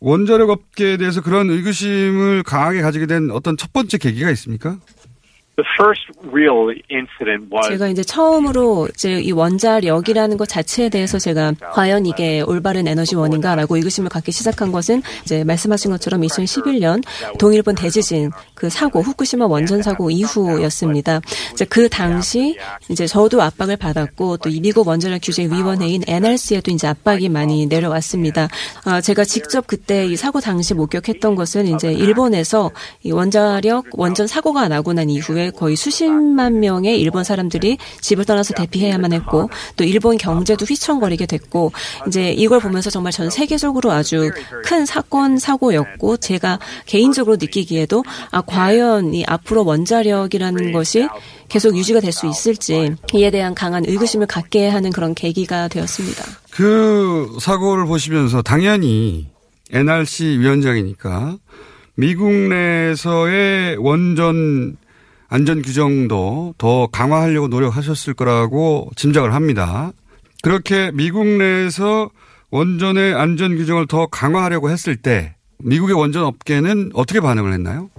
원자력 0.00 0.50
업계에 0.50 0.96
대해서 0.96 1.20
그런 1.20 1.50
의구심을 1.50 2.42
강하게 2.42 2.82
가지게 2.82 3.06
된 3.06 3.30
어떤 3.30 3.56
첫 3.56 3.72
번째 3.72 3.98
계기가 3.98 4.30
있습니까? 4.30 4.78
제가 7.62 7.88
이제 7.88 8.02
처음으로 8.02 8.88
이제 8.94 9.20
이 9.20 9.32
원자력이라는 9.32 10.36
것 10.36 10.48
자체에 10.48 10.88
대해서 10.88 11.18
제가 11.18 11.52
과연 11.72 12.06
이게 12.06 12.40
올바른 12.40 12.86
에너지원인가라고 12.86 13.76
의구심을 13.76 14.08
갖기 14.10 14.32
시작한 14.32 14.72
것은 14.72 15.02
이제 15.24 15.44
말씀하신 15.44 15.90
것처럼 15.90 16.20
2011년 16.22 17.02
동일본 17.38 17.74
대지진 17.74 18.30
그 18.54 18.70
사고 18.70 19.00
후쿠시마 19.02 19.46
원전 19.46 19.82
사고 19.82 20.10
이후였습니다. 20.10 21.20
이제 21.52 21.64
그 21.64 21.88
당시 21.88 22.56
이제 22.88 23.06
저도 23.06 23.42
압박을 23.42 23.76
받았고 23.76 24.36
또 24.38 24.50
이 24.50 24.60
미국 24.60 24.88
원자력 24.88 25.20
규제 25.22 25.44
위원회인 25.44 26.02
NRC에도 26.06 26.70
이제 26.72 26.86
압박이 26.88 27.28
많이 27.28 27.66
내려왔습니다. 27.66 28.48
아, 28.84 29.00
제가 29.00 29.24
직접 29.24 29.66
그때 29.66 30.06
이 30.06 30.16
사고 30.16 30.40
당시 30.40 30.74
목격했던 30.74 31.36
것은 31.36 31.66
이제 31.68 31.92
일본에서 31.92 32.70
이 33.04 33.12
원자력 33.12 33.86
원전 33.92 34.26
사고가 34.26 34.68
나고 34.68 34.92
난 34.92 35.08
이후에 35.08 35.39
거의 35.48 35.76
수십만 35.76 36.60
명의 36.60 37.00
일본 37.00 37.24
사람들이 37.24 37.78
집을 38.02 38.26
떠나서 38.26 38.52
대피해야만 38.52 39.14
했고 39.14 39.48
또 39.76 39.84
일본 39.84 40.18
경제도 40.18 40.66
휘청거리게 40.66 41.24
됐고 41.24 41.72
이제 42.06 42.32
이걸 42.32 42.60
보면서 42.60 42.90
정말 42.90 43.12
전 43.12 43.30
세계적으로 43.30 43.92
아주 43.92 44.30
큰 44.64 44.84
사건 44.84 45.38
사고였고 45.38 46.18
제가 46.18 46.58
개인적으로 46.84 47.36
느끼기에도 47.36 48.04
아 48.30 48.42
과연 48.42 49.14
이 49.14 49.24
앞으로 49.26 49.64
원자력이라는 49.64 50.72
것이 50.72 51.08
계속 51.48 51.76
유지가 51.76 52.00
될 52.00 52.10
수 52.10 52.26
있을지 52.26 52.96
이에 53.14 53.30
대한 53.30 53.54
강한 53.54 53.84
의구심을 53.86 54.26
갖게 54.26 54.68
하는 54.68 54.90
그런 54.90 55.14
계기가 55.14 55.68
되었습니다. 55.68 56.24
그 56.50 57.36
사고를 57.40 57.86
보시면서 57.86 58.42
당연히 58.42 59.28
NRC 59.70 60.38
위원장이니까 60.40 61.36
미국 61.94 62.30
내에서의 62.32 63.76
원전 63.78 64.76
안전 65.30 65.62
규정도 65.62 66.54
더 66.58 66.88
강화하려고 66.88 67.46
노력하셨을 67.46 68.14
거라고 68.14 68.90
짐작을 68.96 69.32
합니다. 69.32 69.92
그렇게 70.42 70.90
미국 70.92 71.24
내에서 71.24 72.10
원전의 72.50 73.14
안전 73.14 73.56
규정을 73.56 73.86
더 73.86 74.06
강화하려고 74.08 74.70
했을 74.70 74.96
때 74.96 75.36
미국의 75.58 75.94
원전 75.94 76.24
업계는 76.24 76.90
어떻게 76.94 77.20
반응을 77.20 77.52
했나요? 77.52 77.90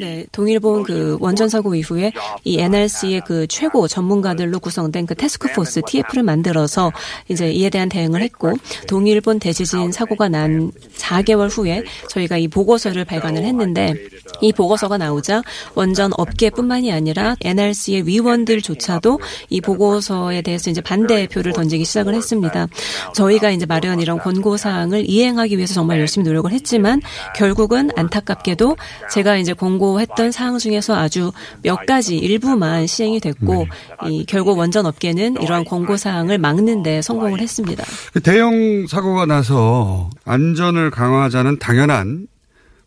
네, 0.00 0.24
동일본 0.30 0.84
그 0.84 1.16
원전 1.20 1.48
사고 1.48 1.74
이후에 1.74 2.12
이 2.44 2.60
NRC의 2.60 3.22
그 3.26 3.48
최고 3.48 3.88
전문가들로 3.88 4.60
구성된 4.60 5.06
그 5.06 5.16
테스크포스 5.16 5.82
TF를 5.86 6.22
만들어서 6.22 6.92
이제 7.28 7.50
이에 7.50 7.68
대한 7.68 7.88
대응을 7.88 8.22
했고 8.22 8.52
동일본 8.86 9.40
대지진 9.40 9.90
사고가 9.90 10.28
난 10.28 10.70
4개월 10.94 11.48
후에 11.50 11.82
저희가 12.10 12.38
이 12.38 12.46
보고서를 12.46 13.04
발간을 13.04 13.42
했는데 13.44 13.92
이 14.40 14.52
보고서가 14.52 14.98
나오자 14.98 15.42
원전 15.74 16.12
업계뿐만이 16.16 16.92
아니라 16.92 17.34
NRC의 17.40 18.06
위원들조차도 18.06 19.18
이 19.50 19.60
보고서에 19.60 20.42
대해서 20.42 20.70
이제 20.70 20.80
반대표를 20.80 21.52
던지기 21.52 21.84
시작을 21.84 22.14
했습니다. 22.14 22.68
저희가 23.14 23.50
이제 23.50 23.66
마련 23.66 24.00
이런 24.00 24.18
권고 24.18 24.56
사항을 24.56 25.08
이행하기 25.10 25.56
위해서 25.56 25.74
정말 25.74 25.98
열심히 25.98 26.24
노력을 26.24 26.50
했지만 26.52 27.00
결국은 27.34 27.90
안 27.96 28.11
타깝게도 28.12 28.76
제가 29.10 29.36
이제 29.36 29.52
공고했던 29.52 30.30
사항 30.30 30.58
중에서 30.58 30.94
아주 30.96 31.32
몇 31.62 31.86
가지 31.86 32.16
일부만 32.16 32.86
시행이 32.86 33.20
됐고 33.20 33.66
이 34.06 34.24
결국 34.26 34.58
원전 34.58 34.86
업계는 34.86 35.40
이러한 35.42 35.64
권고 35.64 35.96
사항을 35.96 36.38
막는데 36.38 37.02
성공을 37.02 37.40
했습니다. 37.40 37.84
그 38.12 38.20
대형 38.20 38.86
사고가 38.86 39.26
나서 39.26 40.10
안전을 40.24 40.90
강화하자는 40.90 41.58
당연한 41.58 42.28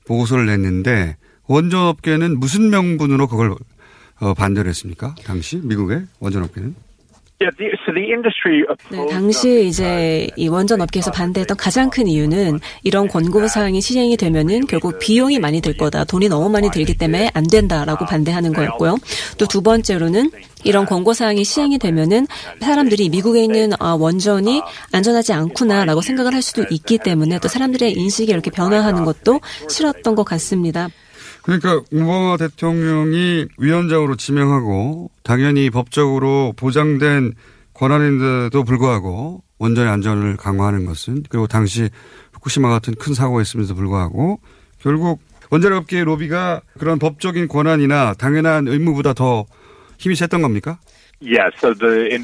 보고서를 0.06 0.46
냈는데 0.46 1.18
원전 1.48 1.88
업계는 1.88 2.40
무슨 2.40 2.70
명분으로 2.70 3.28
그걸 3.28 3.56
어, 4.20 4.34
반대를 4.34 4.70
했습니까? 4.70 5.14
당시 5.26 5.58
미국의 5.58 6.04
원전 6.20 6.44
업계는? 6.44 6.76
네, 8.90 9.06
당시 9.12 9.66
이제 9.68 10.30
이 10.38 10.48
원전 10.48 10.80
업계에서 10.82 11.12
반대했던 11.12 11.58
가장 11.58 11.90
큰 11.90 12.08
이유는 12.08 12.60
이런 12.84 13.08
권고 13.08 13.48
사항이 13.48 13.82
시행이 13.82 14.16
되면은 14.18 14.68
결국 14.68 15.00
비용이 15.00 15.40
많이 15.40 15.60
들 15.60 15.76
거다. 15.76 16.06
돈이 16.06 16.30
너무 16.30 16.50
많이 16.50 16.72
들기 16.72 16.98
때문에 16.98 17.32
안 17.34 17.44
된다라고 17.46 18.06
반대하는 18.06 18.54
거였고요. 18.54 18.98
또 19.38 19.46
두 19.48 19.62
번째로는 19.62 20.32
이런 20.66 20.86
권고 20.86 21.14
사항이 21.14 21.44
시행이 21.46 21.78
되면은 21.78 22.28
사람들이 22.60 23.08
미국에 23.10 23.44
있는 23.44 23.72
아, 23.80 23.94
원전이 23.94 24.62
안전하지 24.92 25.32
않구나라고 25.34 26.02
생각을 26.02 26.34
할 26.34 26.42
수도 26.42 26.66
있기 26.70 26.98
때문에 26.98 27.40
또 27.40 27.48
사람들의 27.48 27.94
인식이 27.94 28.32
이렇게 28.32 28.50
변화하는 28.52 29.06
것도 29.06 29.40
싫었던 29.70 30.16
것 30.16 30.24
같습니다. 30.24 30.90
그러니까 31.46 31.80
오바마 31.92 32.38
대통령이 32.38 33.46
위원장으로 33.60 34.16
지명하고 34.16 35.12
당연히 35.22 35.70
법적으로 35.70 36.54
보장된 36.58 37.34
권한인데도 37.74 38.64
불구하고 38.64 39.44
원전의 39.60 39.92
안전을 39.92 40.38
강화하는 40.38 40.86
것은 40.86 41.24
그리고 41.30 41.46
당시 41.46 41.90
후쿠시마 42.34 42.70
같은 42.70 42.96
큰 42.96 43.14
사고가 43.14 43.44
있음에도 43.44 43.76
불구하고 43.76 44.40
결국 44.80 45.22
원자력업계의 45.52 46.04
로비가 46.04 46.62
그런 46.80 46.98
법적인 46.98 47.48
권한이나 47.48 48.16
당연한 48.16 48.68
의무보다 48.68 49.14
더 49.14 49.46
힘이 50.00 50.16
셌던 50.16 50.42
겁니까? 50.42 50.80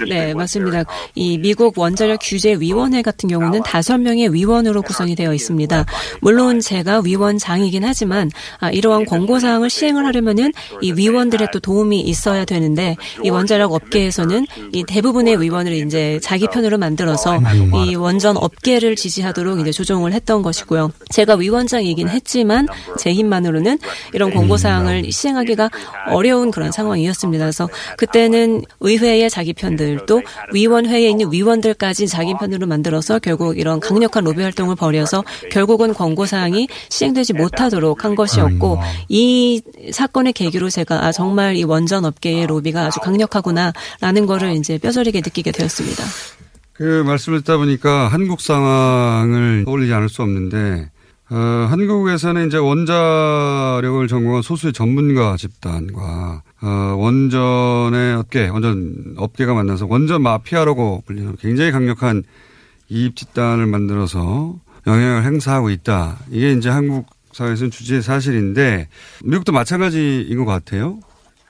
네, 0.10 0.34
맞습니다. 0.34 0.84
이 1.16 1.38
미국 1.38 1.78
원자력 1.78 2.20
규제 2.22 2.56
위원회 2.56 3.02
같은 3.02 3.30
경우는 3.30 3.64
다섯 3.64 3.98
명의 3.98 4.32
위원으로 4.34 4.82
구성이 4.82 5.16
되어 5.16 5.34
있습니다. 5.34 5.86
물론 6.20 6.60
제가 6.60 7.02
위원장이긴 7.04 7.86
하지만 7.86 8.30
아, 8.60 8.70
이러한 8.70 9.06
권고 9.06 9.40
사항을 9.40 9.70
시행을 9.70 10.06
하려면은 10.06 10.52
이 10.82 10.92
위원들의 10.92 11.48
또 11.54 11.60
도움이 11.60 12.02
있어야 12.02 12.44
되는데 12.44 12.98
이 13.24 13.30
원자력 13.30 13.72
업계에서는 13.72 14.46
이 14.74 14.84
대부분의 14.84 15.42
위원을 15.42 15.72
이제 15.74 16.20
자기 16.22 16.48
편으로 16.48 16.78
만들어서 16.78 17.40
이 17.86 17.96
원전 17.96 18.36
업계를 18.38 18.96
지지하도록 18.96 19.60
이제 19.62 19.72
조정을 19.72 20.12
했던 20.14 20.42
것이고요. 20.42 20.92
제가 21.10 21.36
위원장이긴 21.36 22.10
했지만 22.10 22.68
제 22.98 23.14
힘만으로는 23.14 23.80
이런 24.14 24.32
권고 24.32 24.58
사항을 24.58 25.12
시행하기가 25.12 25.70
어려운 26.08 26.52
그런 26.52 26.72
상황이었습니다. 26.72 27.46
그래서 27.46 27.70
그때는 27.98 28.64
의회의 28.82 29.30
자기 29.30 29.54
편들 29.54 30.06
또 30.08 30.22
위원회에 30.54 31.10
있는 31.10 31.32
위원들까지 31.32 32.08
자기 32.08 32.34
편으로 32.38 32.68
만들어서 32.68 33.20
결국 33.20 33.58
이런 33.58 33.80
강력한 33.80 34.24
로비 34.24 34.42
활동을 34.42 34.76
벌여서 34.76 35.24
결국은 35.52 35.94
권고 35.94 36.26
사항이 36.26 36.68
시행되지 36.90 37.34
못하도록 37.34 38.04
한 38.04 38.16
것이었고 38.16 38.80
이 39.08 39.62
사건의 39.92 40.34
계기로 40.34 40.70
제가 40.70 41.06
아 41.06 41.12
정말 41.12 41.56
이 41.56 41.64
원전 41.64 42.06
업계의 42.06 42.48
로비가 42.48 42.88
아주 42.88 43.00
강력하구나라는 43.00 44.26
거를 44.26 44.56
이제 44.56 44.78
뼈저리게 44.78 45.20
느끼게 45.20 45.52
되었습니다. 45.52 46.04
그 46.74 47.04
말씀을 47.06 47.42
듣다 47.42 47.58
보니까 47.58 48.08
한국 48.08 48.42
상황을 48.42 49.64
떠올리지 49.66 49.94
않을 49.94 50.10
수 50.10 50.24
없는데 50.24 50.90
어, 51.34 51.68
한국에서는 51.70 52.48
이제 52.48 52.58
원자력을 52.58 54.06
전공한 54.10 54.42
소수의 54.42 54.74
전문가 54.74 55.38
집단과 55.38 56.44
어, 56.62 56.68
원전의 56.98 58.16
업계, 58.16 58.50
원전 58.50 59.16
업계가 59.16 59.54
만나서 59.54 59.88
원전 59.90 60.24
마피아라고 60.24 61.04
불리는 61.06 61.38
굉장히 61.40 61.72
강력한 61.72 62.24
이입 62.90 63.16
집단을 63.16 63.66
만들어서 63.66 64.56
영향을 64.86 65.24
행사하고 65.24 65.70
있다. 65.70 66.18
이게 66.32 66.52
이제 66.52 66.70
한국 66.70 67.08
사회에서는 67.32 67.72
주지의 67.72 68.02
사실인데 68.02 68.90
미국도 69.24 69.54
마찬가지인 69.54 70.36
것 70.38 70.44
같아요. 70.44 71.00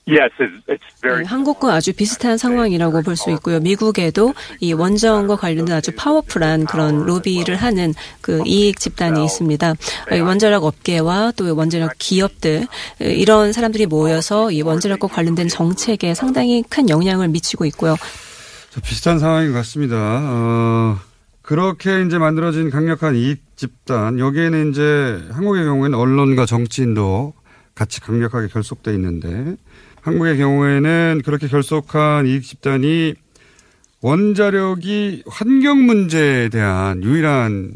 Yes, 0.07 0.31
it's, 0.39 0.63
it's 0.67 1.01
very. 1.01 1.23
네, 1.23 1.29
한국과 1.29 1.75
아주 1.75 1.93
비슷한 1.93 2.37
상황이라고 2.37 3.01
볼 3.03 3.15
수 3.15 3.29
있고요. 3.31 3.59
미국에도 3.59 4.33
이 4.59 4.73
원전과 4.73 5.35
관련된 5.35 5.75
아주 5.75 5.91
파워풀한 5.95 6.65
그런 6.65 7.05
로비를 7.05 7.55
하는 7.55 7.93
그 8.19 8.41
이익 8.45 8.79
집단이 8.79 9.23
있습니다. 9.23 9.75
이 10.13 10.19
원자력 10.19 10.63
업계와 10.63 11.33
또 11.35 11.55
원자력 11.55 11.93
기업들 11.99 12.65
이런 12.99 13.53
사람들이 13.53 13.85
모여서 13.85 14.51
이 14.51 14.63
원자력과 14.63 15.07
관련된 15.07 15.47
정책에 15.47 16.15
상당히 16.15 16.63
큰 16.67 16.89
영향을 16.89 17.27
미치고 17.27 17.65
있고요. 17.65 17.95
비슷한 18.83 19.19
상황인 19.19 19.51
것 19.51 19.57
같습니다. 19.59 19.97
어, 19.97 20.99
그렇게 21.43 22.01
이제 22.03 22.17
만들어진 22.17 22.69
강력한 22.71 23.15
이익 23.15 23.43
집단 23.55 24.17
여기에는 24.17 24.71
이제 24.71 25.21
한국의 25.31 25.65
경우에는 25.65 25.97
언론과 25.97 26.45
정치인도 26.47 27.33
같이 27.75 28.01
강력하게 28.01 28.47
결속돼 28.47 28.93
있는데 28.95 29.55
한국의 30.01 30.37
경우에는 30.37 31.21
그렇게 31.23 31.47
결속한 31.47 32.25
이익 32.27 32.43
집단이 32.43 33.13
원자력이 34.01 35.23
환경 35.27 35.85
문제에 35.85 36.49
대한 36.49 37.03
유일한 37.03 37.75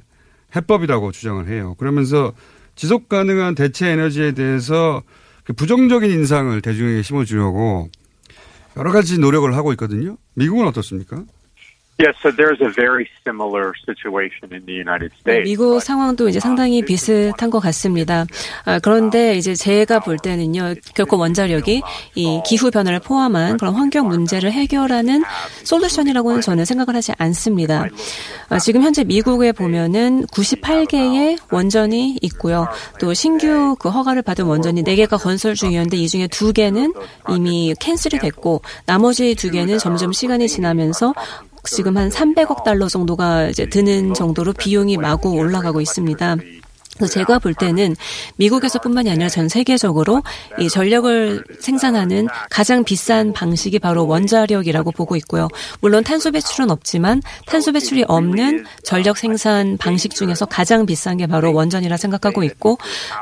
해법이라고 0.56 1.12
주장을 1.12 1.48
해요. 1.48 1.76
그러면서 1.78 2.34
지속 2.76 3.10
가능한 3.10 3.56
대체 3.56 3.90
에너지에 3.90 4.32
대해서 4.32 5.04
그 5.44 5.54
부정적인 5.54 6.10
인상을 6.10 6.60
대중에게 6.62 7.04
심어주려고 7.04 7.90
여러 8.76 8.92
가지 8.92 9.20
노력을 9.20 9.54
하고 9.56 9.72
있거든요. 9.74 10.18
미국은 10.34 10.68
어떻습니까? 10.68 11.24
Yes, 11.98 12.14
so 12.22 12.30
there's 12.30 12.60
a 12.60 12.68
very 12.76 13.08
similar 13.24 13.72
situation 13.86 14.52
in 14.52 14.66
the 14.66 14.74
United 14.74 15.12
네, 15.24 15.40
States. 15.40 15.50
미국 15.50 15.80
상황도 15.80 16.28
이제 16.28 16.42
상당히 16.42 16.82
비슷한 16.84 17.50
것 17.50 17.60
같습니다. 17.62 18.26
아, 18.66 18.80
그런데 18.80 19.38
이제 19.38 19.56
제가 19.56 20.00
볼 20.00 20.18
때는요, 20.18 20.74
결코 20.94 21.18
원자력이 21.18 21.82
이 22.16 22.42
기후 22.46 22.70
변화를 22.70 23.00
포함한 23.00 23.56
그런 23.56 23.76
환경 23.76 24.10
문제를 24.10 24.52
해결하는 24.52 25.24
솔루션이라고는 25.64 26.42
저는 26.42 26.66
생각을 26.66 26.98
하지 26.98 27.14
않습니다. 27.18 27.88
아, 28.50 28.60
지금 28.60 28.82
현재 28.82 29.06
미국에 29.06 29.54
보면은 29.54 30.26
98개의 30.26 31.40
원전이 31.50 32.20
있고요. 32.22 32.68
또 33.00 33.14
신규 33.14 33.78
그 33.80 33.88
허가를 33.88 34.22
받은 34.22 34.44
원전이 34.44 34.84
4개가 34.84 35.18
건설 35.18 35.56
중이었는데 35.56 35.96
이 35.96 36.10
중에 36.10 36.28
2개는 36.28 36.94
이미 37.30 37.74
캔슬이 37.80 38.20
됐고 38.20 38.64
나머지 38.86 39.34
2개는 39.34 39.80
점점 39.80 40.12
시간이 40.12 40.50
지나면서 40.50 41.14
지금 41.68 41.98
한 41.98 42.10
300억 42.10 42.64
달러 42.64 42.88
정도가 42.88 43.48
이제 43.50 43.68
드는 43.68 44.14
정도로 44.14 44.54
비용이 44.54 44.98
마구 44.98 45.32
올라가고 45.32 45.82
있습니다. 45.82 46.38
그래서 46.98 47.14
제가 47.14 47.40
볼 47.40 47.54
때는 47.54 47.96
미국에서뿐만이 48.38 49.10
아니라 49.10 49.28
전 49.28 49.50
세계적으로 49.50 50.24
이 50.60 50.70
전력을 50.70 51.44
생산하는 51.60 52.28
가장 52.50 52.84
비싼 52.84 53.34
방식이 53.34 53.80
바로 53.80 54.08
원자력이라고 54.08 54.92
보고 54.92 55.16
있고요. 55.18 55.48
물론 55.82 56.04
탄소 56.04 56.32
배출은 56.32 56.72
없지만 56.72 57.22
탄소 57.46 57.74
배출이 57.74 58.06
없는 58.08 58.66
전력 58.84 59.18
생산 59.18 59.78
방식 59.78 60.16
중에서 60.16 60.46
가장 60.46 60.86
비싼 60.86 61.18
게 61.18 61.28
바로 61.28 61.54
원전이라 61.54 61.98
생각하고 61.98 62.44
있고 62.44 62.78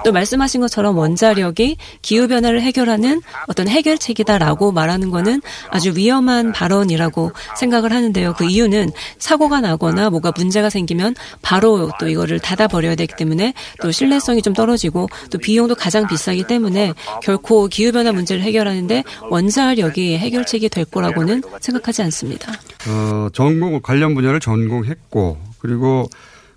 또 0.06 0.12
말씀하신 0.12 0.62
것처럼 0.62 0.98
원자력이 0.98 1.78
기후 2.02 2.28
변화를 2.28 2.62
해결하는 2.62 3.22
어떤 3.48 3.68
해결책이다라고 3.68 4.72
말하는 4.72 5.10
거는 5.10 5.42
아주 5.70 5.94
위험한 5.96 6.52
발언이라고 6.52 7.32
생각을 7.58 7.92
하는데요. 7.92 8.34
그 8.38 8.46
이유는 8.46 8.92
사고가 9.18 9.62
나거나 9.62 10.12
뭐가 10.12 10.32
문제가 10.36 10.70
생기면 10.70 11.16
바로 11.42 11.92
또 12.00 12.08
이거를 12.08 12.40
닫아 12.40 12.68
버려야 12.68 12.96
되기 12.96 13.16
때문에 13.16 13.54
또 13.82 13.92
신뢰성이 13.92 14.42
좀 14.42 14.54
떨어지고 14.54 15.08
또 15.30 15.38
비용도 15.38 15.76
가장 15.76 16.08
비싸기 16.08 16.46
때문에 16.46 16.94
결코 17.22 17.68
기후변화 17.68 18.12
문제를 18.12 18.44
해결하는데 18.44 19.04
원자력이 19.30 20.18
해결책이 20.18 20.70
될 20.70 20.86
거라고는 20.86 21.44
생각하지 21.60 22.02
않습니다. 22.04 22.52
어, 22.88 23.30
전공 23.34 23.80
관련 23.82 24.16
분야를 24.16 24.40
전공했고 24.40 25.38
그리고 25.60 26.10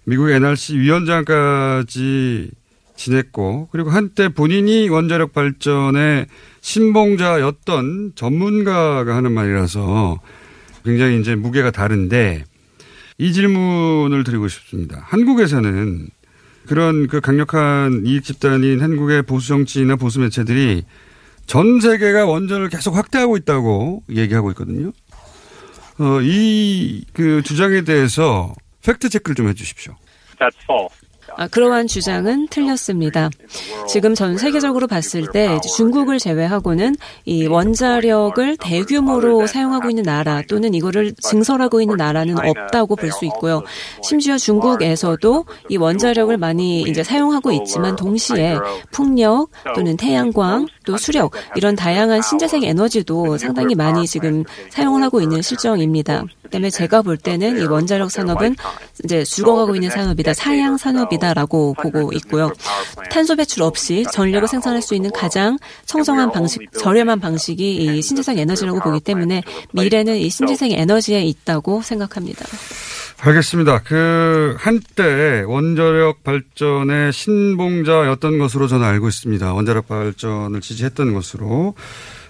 미국 0.05 0.31
NRC 0.31 0.79
위원장까지 0.79 2.51
지냈고 2.97 3.69
그리고 3.71 3.91
한때 3.91 4.29
본인이 4.29 4.89
원자력 4.89 5.33
발전의 5.33 6.27
신봉자였던 6.61 8.13
전문가가 8.15 9.15
하는 9.15 9.33
말이라서 9.33 10.21
굉장히 10.85 11.21
이제 11.21 11.35
무게가 11.35 11.71
다른데 11.71 12.45
이 13.19 13.33
질문을 13.33 14.25
드리고 14.25 14.49
싶습니다. 14.49 15.03
한국에서는 15.07 16.09
그런 16.67 17.07
그 17.07 17.21
강력한 17.21 18.03
이익 18.07 18.25
집단인 18.25 18.81
한국의 18.83 19.23
보수 19.23 19.49
정치나 19.49 19.97
보수 19.97 20.21
매체들이 20.21 20.85
전 21.47 21.81
세계가 21.81 22.27
원전을 22.27 22.69
계속 22.69 22.97
확대하고 22.97 23.37
있다고 23.37 24.03
얘기하고 24.11 24.51
있거든요. 24.51 24.93
어, 25.99 26.21
이 26.23 27.05
그 27.13 27.43
주장에 27.43 27.83
대해서 27.83 28.55
팩트 28.85 29.09
체크를 29.09 29.35
좀 29.35 29.49
해 29.49 29.55
주십시오. 29.55 29.95
That's 30.39 30.57
false. 30.65 30.95
아, 31.37 31.47
그러한 31.49 31.87
주장은 31.87 32.49
틀렸습니다. 32.49 33.31
지금 33.89 34.15
전 34.15 34.39
세계적으로 34.39 34.87
봤을 34.87 35.27
때 35.33 35.59
중국을 35.77 36.19
제외하고는 36.19 36.97
이 37.25 37.47
원자력을 37.47 38.57
대규모로 38.57 39.47
사용하고 39.47 39.91
있는 39.91 40.03
나라 40.03 40.43
또는 40.49 40.75
이거를 40.75 41.13
증설하고 41.21 41.81
있는 41.81 41.97
나라는 41.97 42.37
없다고 42.39 42.97
볼 42.97 43.11
수 43.13 43.25
있고요. 43.27 43.63
심지어 44.03 44.37
중국에서도 44.37 45.45
이 45.69 45.77
원자력을 45.77 46.37
많이 46.37 46.83
이제 46.83 47.03
사용하고 47.03 47.53
있지만 47.53 47.97
동시에 47.97 48.57
풍력 48.91 49.49
또는 49.75 49.97
태양광 49.97 50.67
또 50.85 50.97
수력 50.99 51.33
이런 51.55 51.77
다양한 51.77 52.21
신재생 52.23 52.63
에너지도 52.65 53.39
상당히 53.39 53.75
많이 53.75 54.07
지금 54.07 54.45
사용을 54.71 55.03
하고 55.03 55.21
있는 55.21 55.41
실정입니다. 55.41 56.25
그다음에 56.47 56.71
제가 56.71 57.03
볼 57.03 57.17
때는 57.17 57.61
이 57.61 57.65
원자력 57.65 58.11
산업은 58.11 58.57
이제 59.05 59.25
죽어가고 59.25 59.75
있는 59.75 59.91
산업이다, 59.91 60.35
사양 60.35 60.77
산업이다라고 60.77 61.75
보고 61.75 62.13
있고요. 62.15 62.53
탄소 63.11 63.37
배출 63.37 63.63
없이 63.63 64.05
전력을 64.13 64.47
생산할 64.49 64.83
수 64.83 64.95
있는 64.95 65.11
가장 65.11 65.59
청정한 65.85 66.33
방식, 66.33 66.61
저렴한 66.73 67.21
방식이 67.21 67.77
이 67.77 68.03
신재생 68.03 68.39
에너지라고 68.39 68.81
보기 68.81 69.01
때문에 69.01 69.43
미래는 69.73 70.17
이 70.17 70.31
신재생 70.31 70.73
에너지에 70.73 71.23
있다고 71.23 71.83
생각합니다. 71.83 72.47
알겠습니다. 73.19 73.83
그 73.83 74.57
한때 74.59 75.43
원자력 75.47 76.23
발전의 76.23 77.13
신봉자였던 77.13 78.39
것으로 78.39 78.67
저는 78.69 78.87
알고 78.87 79.09
있습니다. 79.09 79.55
원자력 79.55 79.89
발전을 79.89 80.61
지지했던 80.61 81.15
것으로. 81.15 81.75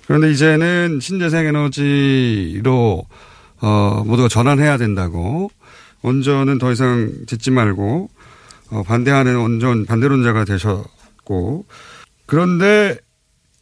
그런데 0.07 0.31
이제는 0.31 1.01
신재생 1.01 1.47
에너지로 1.47 3.05
어, 3.61 4.03
모두가 4.07 4.29
전환해야 4.29 4.77
된다고 4.77 5.51
원전은 6.03 6.59
더 6.59 6.73
이상 6.73 7.13
짓지 7.27 7.51
말고 7.51 8.11
어, 8.71 8.83
반대하는 8.83 9.37
원전 9.37 9.87
반대론자가 9.87 10.45
되셨고 10.45 11.67
그런데 12.27 12.99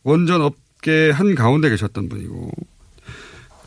원전 0.02 0.42
업계 0.42 1.10
한 1.10 1.34
가운데 1.34 1.70
계셨던 1.70 2.08
분이고 2.08 2.50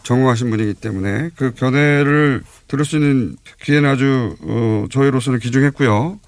전공하신 0.03 0.49
분이기 0.49 0.73
때문에 0.73 1.32
그 1.36 1.53
견해를 1.53 2.41
들을 2.67 2.86
수 2.86 2.95
있는 2.97 3.36
기회는 3.61 3.89
아주 3.89 4.36
어, 4.41 4.86
저희로서는 4.89 5.39
귀중했고요. 5.39 6.19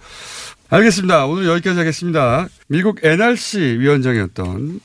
알겠습니다. 0.69 1.25
오늘 1.25 1.45
여기까지 1.45 1.79
하겠습니다. 1.79 2.47
미국 2.67 3.03
NRC 3.03 3.77
위원장이었던 3.79 4.79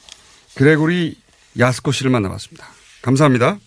그레고리 0.55 1.17
야스코 1.59 1.93
씨를 1.93 2.11
만나봤습니다. 2.11 2.67
감사합니다. 3.03 3.59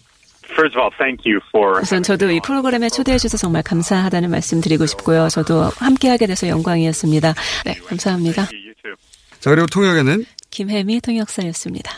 First 0.57 0.75
of 0.75 0.81
all, 0.81 0.91
thank 0.97 1.21
you 1.23 1.39
for 1.49 1.79
우선 1.81 2.01
저도 2.01 2.31
이 2.31 2.39
프로그램에 2.41 2.89
초대해 2.89 3.19
주셔서 3.19 3.37
정말 3.37 3.61
감사하다는 3.61 4.31
말씀 4.31 4.59
드리고 4.59 4.87
싶고요. 4.87 5.29
저도 5.29 5.69
함께하게 5.77 6.25
돼서 6.25 6.47
영광이었습니다. 6.47 7.35
네, 7.65 7.73
감사합니다. 7.87 8.47
자 9.39 9.49
그리고 9.51 9.67
통역에는 9.67 10.25
김혜미 10.49 11.01
통역사였습니다. 11.01 11.91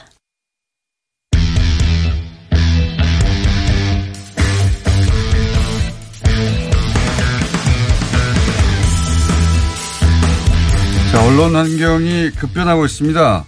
자, 11.13 11.25
언론 11.25 11.55
환경이 11.55 12.31
급변하고 12.31 12.85
있습니다. 12.85 13.45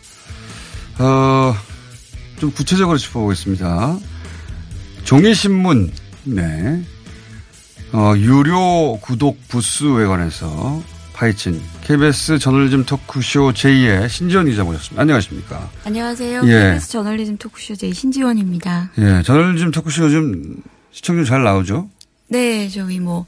어, 1.00 1.54
좀 2.40 2.52
구체적으로 2.52 2.98
짚어보겠습니다. 2.98 3.98
종이신문, 5.12 5.92
네. 6.24 6.82
어, 7.92 8.14
유료 8.16 8.98
구독 9.02 9.46
부스에 9.50 10.06
관해서 10.06 10.82
파헤친 11.12 11.62
KBS 11.82 12.40
저널리즘 12.40 12.86
토크쇼 12.86 13.52
제2의 13.52 14.08
신지원 14.08 14.46
기자 14.46 14.64
모셨습니다. 14.64 15.02
안녕하십니까. 15.02 15.70
안녕하세요. 15.84 16.44
예. 16.46 16.48
KBS 16.48 16.92
저널리즘 16.92 17.36
토크쇼 17.36 17.76
제 17.76 17.92
신지원입니다. 17.92 18.92
예, 19.00 19.22
저널리즘 19.24 19.72
토크쇼 19.72 20.12
좀 20.12 20.64
시청률 20.92 21.26
잘 21.26 21.44
나오죠? 21.44 21.90
네, 22.30 22.70
저희 22.70 23.02
뭐 23.02 23.26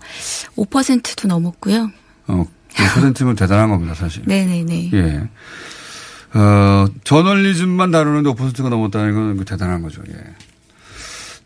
5%도 0.56 1.28
넘었고요. 1.28 1.92
어, 2.28 2.46
5%면 2.70 3.36
대단한 3.36 3.70
겁니다, 3.70 3.94
사실. 3.94 4.24
네네네. 4.26 4.92
예. 4.94 5.30
어, 6.34 6.88
저널리즘만 7.04 7.92
다루는데 7.92 8.30
5%가 8.30 8.70
넘었다는 8.70 9.14
건그 9.14 9.44
대단한 9.44 9.82
거죠. 9.82 10.02
예. 10.08 10.53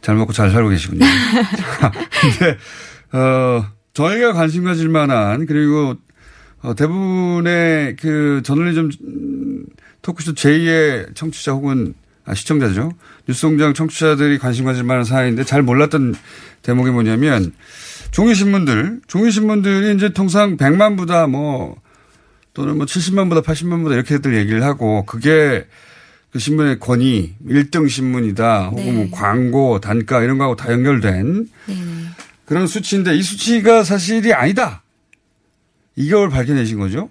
잘 0.07 0.15
먹고 0.15 0.31
잘 0.31 0.51
살고 0.51 0.69
계시군요. 0.69 1.03
자, 1.03 1.91
근데, 2.39 2.57
어, 3.11 3.65
저희가 3.91 4.31
관심 4.31 4.63
가질 4.63 4.87
만한, 4.87 5.45
그리고, 5.45 5.95
어, 6.61 6.73
대부분의 6.75 7.97
그 7.97 8.39
저널리즘 8.45 8.89
음, 9.03 9.65
토크쇼 10.03 10.33
제2의 10.33 11.13
청취자 11.13 11.51
혹은 11.51 11.93
아, 12.23 12.33
시청자죠. 12.33 12.93
뉴스공장 13.27 13.73
청취자들이 13.73 14.37
관심 14.37 14.63
가질 14.63 14.85
만한 14.85 15.03
사안인데 15.03 15.43
잘 15.43 15.61
몰랐던 15.61 16.15
대목이 16.61 16.89
뭐냐면 16.91 17.51
종이신문들, 18.11 19.01
종이신문들이 19.07 19.93
이제 19.93 20.13
통상 20.13 20.55
100만보다 20.55 21.29
뭐 21.29 21.75
또는 22.53 22.77
뭐 22.77 22.85
70만보다 22.85 23.43
80만보다 23.43 23.91
이렇게들 23.91 24.37
얘기를 24.37 24.63
하고 24.63 25.05
그게 25.05 25.67
그 26.31 26.39
신문의 26.39 26.79
권위, 26.79 27.35
1등 27.47 27.89
신문이다. 27.89 28.69
혹은 28.69 28.95
뭐 28.95 29.07
광고, 29.11 29.79
단가 29.79 30.21
이런 30.21 30.37
거하고 30.37 30.55
다 30.55 30.71
연결된 30.71 31.49
그런 32.45 32.67
수치인데 32.67 33.15
이 33.15 33.21
수치가 33.21 33.83
사실이 33.83 34.33
아니다. 34.33 34.83
이걸 35.95 36.29
밝혀내신 36.29 36.79
거죠? 36.79 37.09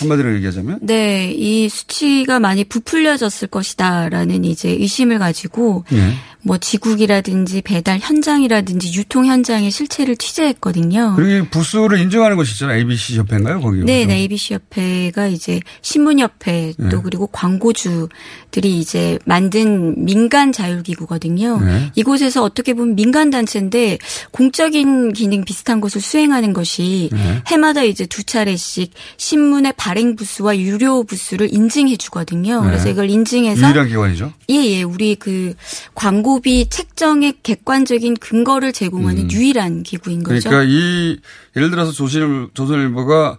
한마디로 0.00 0.34
얘기하자면? 0.36 0.78
네, 0.82 1.32
이 1.32 1.68
수치가 1.68 2.38
많이 2.38 2.64
부풀려졌을 2.64 3.48
것이다라는 3.48 4.44
이제 4.44 4.70
의심을 4.70 5.18
가지고 5.18 5.84
예. 5.92 6.14
뭐 6.44 6.58
지국이라든지 6.58 7.62
배달 7.62 7.98
현장이라든지 8.00 8.92
유통 8.98 9.26
현장의 9.26 9.70
실체를 9.70 10.16
취재했거든요. 10.16 11.14
그리고 11.16 11.44
이 11.44 11.48
부수를 11.48 11.98
인정하는 12.00 12.36
것이 12.36 12.52
있잖아요. 12.54 12.78
ABC 12.78 13.18
협회인가요? 13.18 13.60
거기. 13.60 13.84
네, 13.84 14.04
네, 14.04 14.16
ABC 14.16 14.54
협회가 14.54 15.28
이제 15.28 15.60
신문협회 15.82 16.74
또 16.90 16.96
네. 16.96 17.02
그리고 17.02 17.28
광고주들이 17.28 18.78
이제 18.78 19.18
만든 19.24 20.04
민간 20.04 20.50
자율기구거든요. 20.52 21.60
네. 21.60 21.92
이곳에서 21.94 22.42
어떻게 22.42 22.74
보면 22.74 22.96
민간 22.96 23.30
단체인데 23.30 23.98
공적인 24.32 25.12
기능 25.12 25.44
비슷한 25.44 25.80
것을 25.80 26.00
수행하는 26.00 26.52
것이 26.52 27.08
네. 27.12 27.42
해마다 27.46 27.84
이제 27.84 28.04
두 28.06 28.24
차례씩 28.24 28.92
신문의 29.16 29.74
발행 29.76 30.16
부수와 30.16 30.58
유료 30.58 31.04
부수를 31.04 31.54
인증해 31.54 31.96
주거든요. 31.96 32.62
그래서 32.62 32.86
네. 32.86 32.90
이걸 32.90 33.10
인증해서 33.10 33.68
유일한 33.68 33.88
기관이죠. 33.88 34.32
예, 34.50 34.54
예. 34.54 34.82
우리 34.82 35.14
그 35.14 35.54
광고 35.94 36.31
비 36.40 36.68
책정의 36.68 37.34
객관적인 37.42 38.16
근거를 38.16 38.72
제공하는 38.72 39.30
유일한 39.30 39.82
기구인 39.82 40.22
거죠. 40.22 40.48
음. 40.48 40.50
그러니까 40.50 40.70
이 40.72 41.18
예를 41.56 41.70
들어서 41.70 41.92
조선 41.92 42.50
조선일보가 42.54 43.38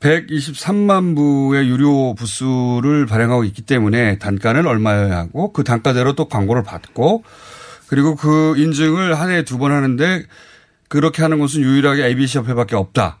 123만 0.00 1.16
부의 1.16 1.68
유료 1.68 2.14
부수를 2.14 3.06
발행하고 3.06 3.44
있기 3.44 3.62
때문에 3.62 4.18
단가는 4.18 4.66
얼마여야 4.66 5.16
하고 5.16 5.52
그 5.52 5.64
단가대로 5.64 6.14
또 6.14 6.28
광고를 6.28 6.62
받고 6.62 7.24
그리고 7.86 8.14
그 8.14 8.54
인증을 8.58 9.18
한 9.18 9.30
해에 9.30 9.42
두 9.44 9.58
번 9.58 9.72
하는데 9.72 10.24
그렇게 10.88 11.22
하는 11.22 11.38
곳은 11.38 11.62
유일하게 11.62 12.04
ABC 12.04 12.38
협회밖에 12.38 12.76
없다. 12.76 13.18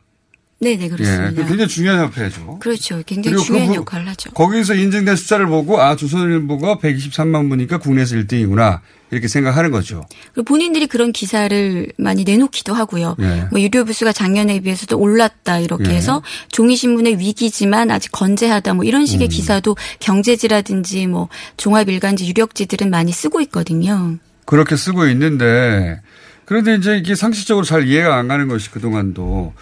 네, 0.60 0.76
네, 0.76 0.88
그렇습니다. 0.88 1.30
예, 1.30 1.34
그 1.34 1.44
굉장히 1.46 1.68
중요한 1.68 2.04
협회죠. 2.06 2.58
그렇죠. 2.58 3.02
굉장히 3.04 3.34
그리고 3.34 3.44
중요한 3.44 3.68
그 3.68 3.74
부- 3.74 3.80
역할을 3.80 4.08
하죠. 4.08 4.30
거기서 4.30 4.74
인증된 4.74 5.16
숫자를 5.16 5.46
보고 5.46 5.80
아 5.80 5.94
조선일보가 5.96 6.78
123만 6.78 7.50
부니까 7.50 7.78
국내에서 7.78 8.16
1등이구나 8.16 8.80
이렇게 9.10 9.28
생각하는 9.28 9.70
거죠. 9.70 10.06
그리고 10.32 10.44
본인들이 10.44 10.86
그런 10.86 11.12
기사를 11.12 11.92
많이 11.98 12.24
내놓기도 12.24 12.72
하고요. 12.72 13.16
예. 13.20 13.46
뭐 13.50 13.60
유료 13.60 13.84
부수가 13.84 14.12
작년에 14.12 14.60
비해서도 14.60 14.98
올랐다 14.98 15.58
이렇게 15.58 15.90
예. 15.90 15.96
해서 15.96 16.22
종이 16.50 16.76
신문의 16.76 17.18
위기지만 17.18 17.90
아직 17.90 18.10
건재하다 18.12 18.74
뭐 18.74 18.84
이런 18.84 19.04
식의 19.06 19.26
음. 19.26 19.30
기사도 19.30 19.76
경제지라든지 20.00 21.06
뭐 21.08 21.28
종합 21.56 21.88
일간지 21.88 22.26
유력지들은 22.26 22.90
많이 22.90 23.12
쓰고 23.12 23.40
있거든요. 23.42 24.16
그렇게 24.46 24.76
쓰고 24.76 25.06
있는데 25.08 26.00
그런데 26.46 26.74
이제 26.76 26.96
이게 26.96 27.14
상식적으로 27.14 27.64
잘 27.64 27.86
이해가 27.86 28.16
안 28.16 28.28
가는 28.28 28.48
것이 28.48 28.70
그동안도 28.70 29.52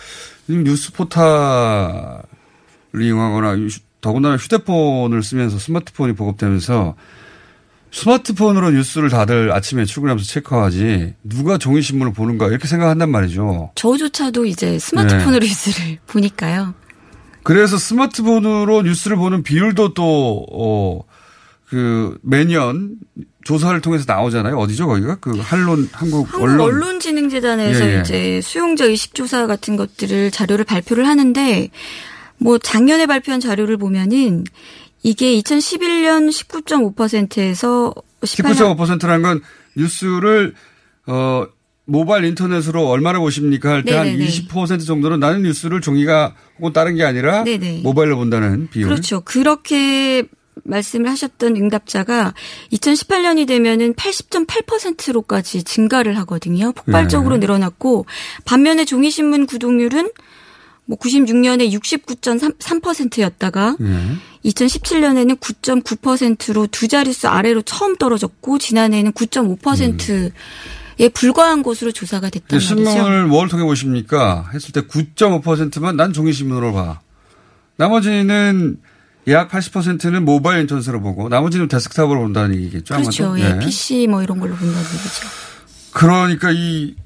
뉴스 0.48 0.92
포탈을 0.92 2.22
이용하거나 3.00 3.56
휴- 3.56 3.80
더군다나 4.00 4.36
휴대폰을 4.36 5.22
쓰면서 5.22 5.58
스마트폰이 5.58 6.14
보급되면서 6.14 6.96
스마트폰으로 7.92 8.70
뉴스를 8.70 9.10
다들 9.10 9.52
아침에 9.52 9.84
출근하면서 9.84 10.26
체크하지 10.26 11.14
누가 11.24 11.58
종이신문을 11.58 12.12
보는가 12.14 12.48
이렇게 12.48 12.66
생각한단 12.66 13.10
말이죠. 13.10 13.70
저조차도 13.74 14.46
이제 14.46 14.78
스마트폰으로 14.78 15.40
네. 15.40 15.46
뉴스를 15.46 15.98
보니까요. 16.08 16.74
그래서 17.44 17.76
스마트폰으로 17.76 18.82
뉴스를 18.82 19.16
보는 19.16 19.42
비율도 19.42 19.94
또, 19.94 20.46
어, 20.52 21.00
그, 21.68 22.16
매년 22.22 22.96
조사를 23.44 23.80
통해서 23.80 24.04
나오잖아요. 24.06 24.56
어디죠, 24.56 24.86
거기가? 24.86 25.16
그, 25.16 25.36
한론, 25.38 25.88
한국 25.92 26.32
한국 26.32 26.42
언론. 26.42 26.60
언론진흥재단에서 26.60 27.84
예, 27.84 27.96
예. 27.96 28.00
이제 28.00 28.40
수용자 28.40 28.84
의식 28.86 29.14
조사 29.14 29.46
같은 29.46 29.76
것들을 29.76 30.30
자료를 30.30 30.64
발표를 30.64 31.06
하는데 31.06 31.70
뭐 32.38 32.58
작년에 32.58 33.06
발표한 33.06 33.40
자료를 33.40 33.76
보면은 33.76 34.44
이게 35.02 35.34
2011년 35.40 36.30
19.5%에서 36.30 37.94
18년 38.20 38.76
19.5%라는 38.76 39.22
건 39.22 39.40
뉴스를, 39.76 40.54
어, 41.06 41.46
모바일 41.84 42.24
인터넷으로 42.24 42.88
얼마나 42.88 43.18
보십니까 43.18 43.70
할 43.70 43.82
때한 43.82 44.06
네네네. 44.06 44.24
20% 44.24 44.86
정도는 44.86 45.18
나는 45.18 45.42
뉴스를 45.42 45.80
종이가 45.80 46.34
혹은 46.58 46.72
다른 46.72 46.94
게 46.94 47.02
아니라 47.04 47.42
네네. 47.42 47.80
모바일로 47.82 48.16
본다는 48.16 48.68
비율. 48.70 48.88
그렇죠. 48.88 49.20
그렇게 49.22 50.22
말씀을 50.64 51.10
하셨던 51.10 51.56
응답자가 51.56 52.34
2018년이 52.72 53.46
되면은 53.46 53.94
80.8%로까지 53.94 55.64
증가를 55.64 56.16
하거든요. 56.18 56.72
폭발적으로 56.72 57.36
네. 57.36 57.40
늘어났고 57.40 58.06
반면에 58.44 58.84
종이신문 58.84 59.46
구독률은 59.46 60.10
뭐 60.84 60.98
96년에 60.98 61.72
69.3%였다가 61.72 63.76
예. 63.80 64.50
2017년에는 64.50 65.38
9.9%로 65.38 66.66
두 66.66 66.88
자릿수 66.88 67.28
아래로 67.28 67.62
처음 67.62 67.96
떨어졌고 67.96 68.58
지난해에는 68.58 69.12
9.5%에 69.12 71.08
불과한 71.14 71.62
것으로 71.62 71.92
조사가 71.92 72.30
됐단 72.30 72.58
근데 72.58 72.74
말이죠. 72.74 72.90
신문을 72.90 73.26
뭘 73.26 73.48
통해 73.48 73.64
보십니까? 73.64 74.50
했을 74.52 74.72
때 74.72 74.82
9.5%만 74.82 75.96
난 75.96 76.12
종이신문으로 76.12 76.72
봐. 76.72 77.00
나머지는 77.76 78.78
약 79.28 79.50
80%는 79.50 80.24
모바일 80.24 80.62
인터넷으로 80.62 81.00
보고 81.00 81.28
나머지는 81.28 81.68
데스크탑으로 81.68 82.20
본다는 82.20 82.56
얘기겠죠. 82.56 82.94
그렇죠. 82.96 83.24
아마도? 83.26 83.40
예, 83.40 83.52
네. 83.54 83.58
PC 83.60 84.06
뭐 84.08 84.22
이런 84.22 84.40
걸로 84.40 84.54
본다는 84.54 84.80
얘기죠. 84.80 85.26
그러니까 85.92 86.50
이 86.52 86.96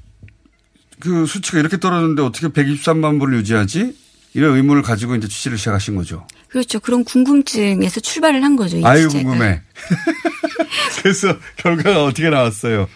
그 0.99 1.25
수치가 1.25 1.59
이렇게 1.59 1.77
떨어졌는데 1.79 2.21
어떻게 2.23 2.47
123만 2.47 3.19
부를 3.19 3.37
유지하지? 3.39 3.95
이런 4.33 4.55
의문을 4.55 4.81
가지고 4.81 5.15
이제 5.15 5.27
취재를 5.27 5.57
시작하신 5.57 5.95
거죠. 5.95 6.25
그렇죠. 6.49 6.79
그런 6.79 7.03
궁금증에서 7.03 7.99
출발을 7.99 8.43
한 8.43 8.55
거죠. 8.55 8.77
이 8.77 8.85
아유 8.85 9.07
취재가. 9.07 9.29
궁금해. 9.29 9.61
그래서 11.01 11.37
결과가 11.57 12.03
어떻게 12.03 12.29
나왔어요? 12.29 12.87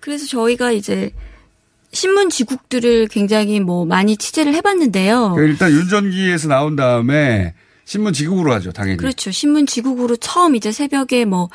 그래서 0.00 0.26
저희가 0.26 0.72
이제 0.72 1.10
신문 1.92 2.28
지국들을 2.28 3.08
굉장히 3.08 3.60
뭐 3.60 3.84
많이 3.84 4.16
취재를 4.16 4.54
해봤는데요. 4.54 5.32
그러니까 5.34 5.68
일단 5.68 5.70
윤전기에서 5.80 6.48
나온 6.48 6.76
다음에 6.76 7.54
신문 7.84 8.12
지국으로 8.12 8.52
하죠, 8.54 8.72
당연히. 8.72 8.96
그렇죠. 8.96 9.30
신문 9.30 9.66
지국으로 9.66 10.16
처음 10.16 10.56
이제 10.56 10.72
새벽에 10.72 11.24
뭐, 11.24 11.50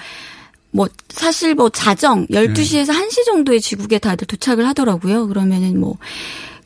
뭐, 0.71 0.87
사실 1.09 1.55
뭐 1.55 1.69
자정 1.69 2.27
12시에서 2.27 2.89
1시 2.89 3.25
정도의 3.25 3.61
지국에 3.61 3.97
다들 3.99 4.27
도착을 4.27 4.67
하더라고요. 4.67 5.27
그러면은 5.27 5.79
뭐, 5.79 5.97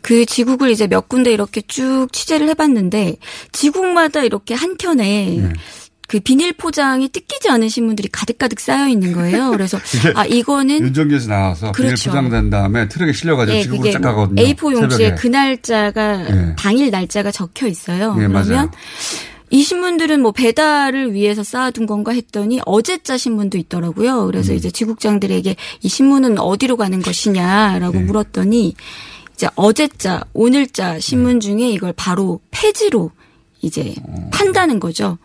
그 0.01 0.25
지국을 0.25 0.69
이제 0.69 0.87
몇 0.87 1.07
군데 1.07 1.31
이렇게 1.31 1.61
쭉 1.61 2.07
취재를 2.11 2.49
해봤는데, 2.49 3.15
지국마다 3.53 4.23
이렇게 4.23 4.53
한 4.53 4.75
켠에 4.77 5.53
그 6.09 6.19
비닐 6.19 6.51
포장이 6.51 7.07
뜯기지 7.07 7.49
않은 7.49 7.69
신문들이 7.69 8.09
가득가득 8.11 8.59
쌓여 8.59 8.89
있는 8.89 9.13
거예요. 9.13 9.51
그래서, 9.51 9.79
아, 10.13 10.25
이거는 10.25 10.81
윤전기에서 10.81 11.29
나와서 11.29 11.71
비닐 11.71 11.91
그렇죠. 11.91 12.09
포장된 12.11 12.49
다음에 12.49 12.89
트럭에 12.89 13.13
실려가지고 13.13 13.57
예, 13.57 13.61
지국으로 13.63 13.91
쫙뭐 13.93 14.01
가거든요. 14.01 14.43
A4 14.43 14.73
용지에. 14.73 15.15
그 15.15 15.27
날짜가 15.27 16.25
예. 16.29 16.55
당일 16.57 16.91
날짜가 16.91 17.31
적혀 17.31 17.67
있어요. 17.67 18.13
예, 18.17 18.27
그러면 18.27 18.31
맞아요. 18.47 18.71
이 19.53 19.61
신문들은 19.61 20.19
뭐 20.19 20.31
배달을 20.31 21.13
위해서 21.13 21.43
쌓아둔 21.43 21.85
건가 21.85 22.11
했더니 22.11 22.59
어제자 22.65 23.17
신문도 23.17 23.59
있더라고요. 23.59 24.25
그래서 24.25 24.51
음. 24.51 24.57
이제 24.57 24.71
지국장들에게 24.71 25.55
이 25.83 25.87
신문은 25.87 26.39
어디로 26.39 26.75
가는 26.75 26.99
것이냐라고 27.03 27.99
네. 27.99 28.03
물었더니 28.03 28.73
이제 29.35 29.47
어제자, 29.53 30.23
오늘자 30.33 30.99
신문 30.99 31.39
중에 31.39 31.69
이걸 31.69 31.93
바로 31.95 32.39
폐지로 32.49 33.11
이제 33.61 33.93
판다는 34.31 34.79
거죠. 34.79 35.19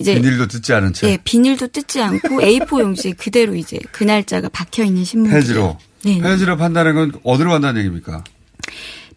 이제 0.00 0.12
어. 0.12 0.14
비닐도 0.16 0.48
뜯지 0.48 0.72
않은 0.72 0.92
채. 0.92 1.08
예, 1.10 1.18
비닐도 1.22 1.68
뜯지 1.68 2.02
않고 2.02 2.40
A4 2.42 2.80
용지에 2.80 3.12
그대로 3.12 3.54
이제 3.54 3.78
그 3.92 4.02
날짜가 4.02 4.48
박혀 4.48 4.82
있는 4.82 5.04
신문. 5.04 5.30
폐지로. 5.30 5.78
네. 6.02 6.20
폐지로 6.20 6.56
판다는 6.56 6.94
건 6.96 7.12
어디로 7.22 7.50
간다는 7.50 7.82
얘기입니까? 7.82 8.24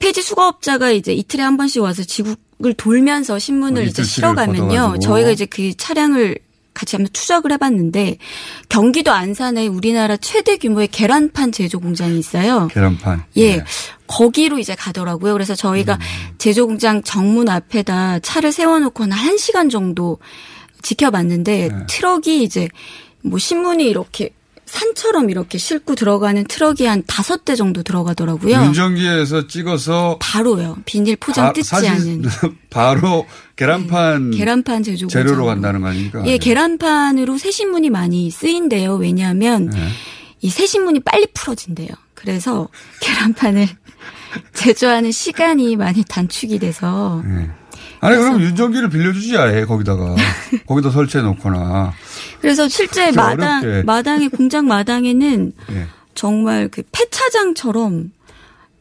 폐지 0.04 0.22
수거업자가 0.22 0.92
이제 0.92 1.14
이틀에 1.14 1.42
한 1.42 1.56
번씩 1.56 1.82
와서 1.82 2.04
지국을 2.04 2.74
돌면서 2.76 3.40
신문을 3.40 3.84
어, 3.84 3.86
이제 3.86 4.04
실어가면요. 4.04 4.68
걷어가지고. 4.68 5.00
저희가 5.00 5.30
이제 5.30 5.46
그 5.46 5.74
차량을 5.78 6.38
같이 6.74 6.98
한번 6.98 7.14
추적을 7.14 7.54
해봤는데 7.54 8.18
경기도 8.68 9.14
안산에 9.14 9.68
우리나라 9.68 10.18
최대 10.18 10.58
규모의 10.58 10.90
계란판 10.90 11.54
제조 11.54 11.80
공장이 11.80 12.20
있어요. 12.20 12.68
계란판. 12.68 13.24
예. 13.38 13.64
거기로 14.08 14.60
이제 14.60 14.76
가더라고요. 14.76 15.32
그래서 15.32 15.56
저희가 15.56 15.98
제조 16.38 16.68
공장 16.68 17.02
정문 17.04 17.48
앞에다 17.48 18.20
차를 18.20 18.52
세워놓고 18.52 19.04
한 19.04 19.12
1시간 19.12 19.72
정도 19.72 20.18
지켜봤는데 20.82 21.70
트럭이 21.88 22.44
이제 22.44 22.68
뭐 23.22 23.40
신문이 23.40 23.86
이렇게 23.88 24.32
산처럼 24.74 25.30
이렇게 25.30 25.60
싣고 25.60 25.94
들어가는 25.94 26.46
트럭이 26.46 26.86
한 26.86 27.04
다섯 27.06 27.46
대 27.46 27.56
정도 27.56 27.84
들어가더라고요. 27.84 28.56
윤전기에서 28.66 29.48
찍어서 29.48 30.18
바로요. 30.20 30.78
비닐 30.86 31.16
포장 31.16 31.46
바- 31.48 31.54
뜯지 31.54 31.88
않은. 31.88 32.24
바로 32.72 33.28
계란판 33.56 34.32
계란판 34.32 34.82
제조 34.82 35.06
재료로. 35.08 35.46
간다는 35.46 35.82
거 35.82 35.88
아닙니까? 35.90 36.24
예, 36.26 36.38
계란판으로 36.40 37.38
새신문이 37.38 37.92
많이 37.92 38.32
쓰인대요. 38.32 38.96
왜냐하면 38.96 39.70
네. 39.70 39.90
이 40.42 40.50
새신문이 40.50 41.02
빨리 41.02 41.28
풀어진대요. 41.36 41.90
그래서 42.16 42.68
계란판을 43.00 43.68
제조하는 44.54 45.12
시간이 45.12 45.76
많이 45.76 46.04
단축이 46.04 46.58
돼서 46.58 47.22
네. 47.26 47.48
아니 48.00 48.18
그럼 48.18 48.42
윤전기를 48.42 48.90
빌려주지 48.90 49.38
아예 49.38 49.66
거기다가 49.66 50.16
거기다 50.68 50.90
설치해 50.90 51.24
놓거나 51.24 51.94
그래서 52.44 52.68
실제 52.68 53.12
좀 53.12 53.24
마당 53.24 53.64
어렵게. 53.64 53.84
마당의 53.84 54.30
공장 54.30 54.68
마당에는 54.68 55.54
예. 55.72 55.88
정말 56.14 56.68
그 56.68 56.84
폐차장처럼 56.92 58.12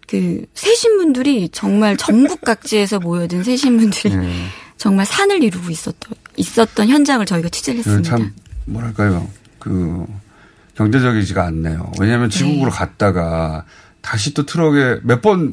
그 0.09 0.45
새신문들이 0.55 1.49
정말 1.51 1.97
전국 1.97 2.41
각지에서 2.43 2.99
모여든 2.99 3.45
새신문들이 3.45 4.13
예. 4.15 4.33
정말 4.77 5.07
산을 5.07 5.43
이루고 5.45 5.71
있었던 5.71 6.13
있었던 6.37 6.89
현장을 6.89 7.25
저희가 7.25 7.49
취재를 7.49 7.83
그 7.85 7.89
했습니다. 7.89 8.17
참 8.17 8.35
뭐랄까요 8.67 9.29
그 9.61 10.07
경제적이지가 10.75 11.45
않네요. 11.47 11.93
왜냐하면 12.01 12.31
지국으로 12.31 12.71
갔다가 12.73 13.65
다시 14.01 14.35
또 14.35 14.45
트럭에 14.45 14.99
몇 15.05 15.21
번 15.23 15.53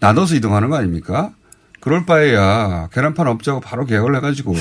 나눠서 0.00 0.34
이동하는 0.34 0.68
거 0.68 0.76
아닙니까? 0.76 1.32
그럴 1.80 2.04
바에야 2.04 2.88
계란판 2.92 3.26
업자하고 3.28 3.60
바로 3.62 3.86
계약을 3.86 4.14
해가지고 4.16 4.54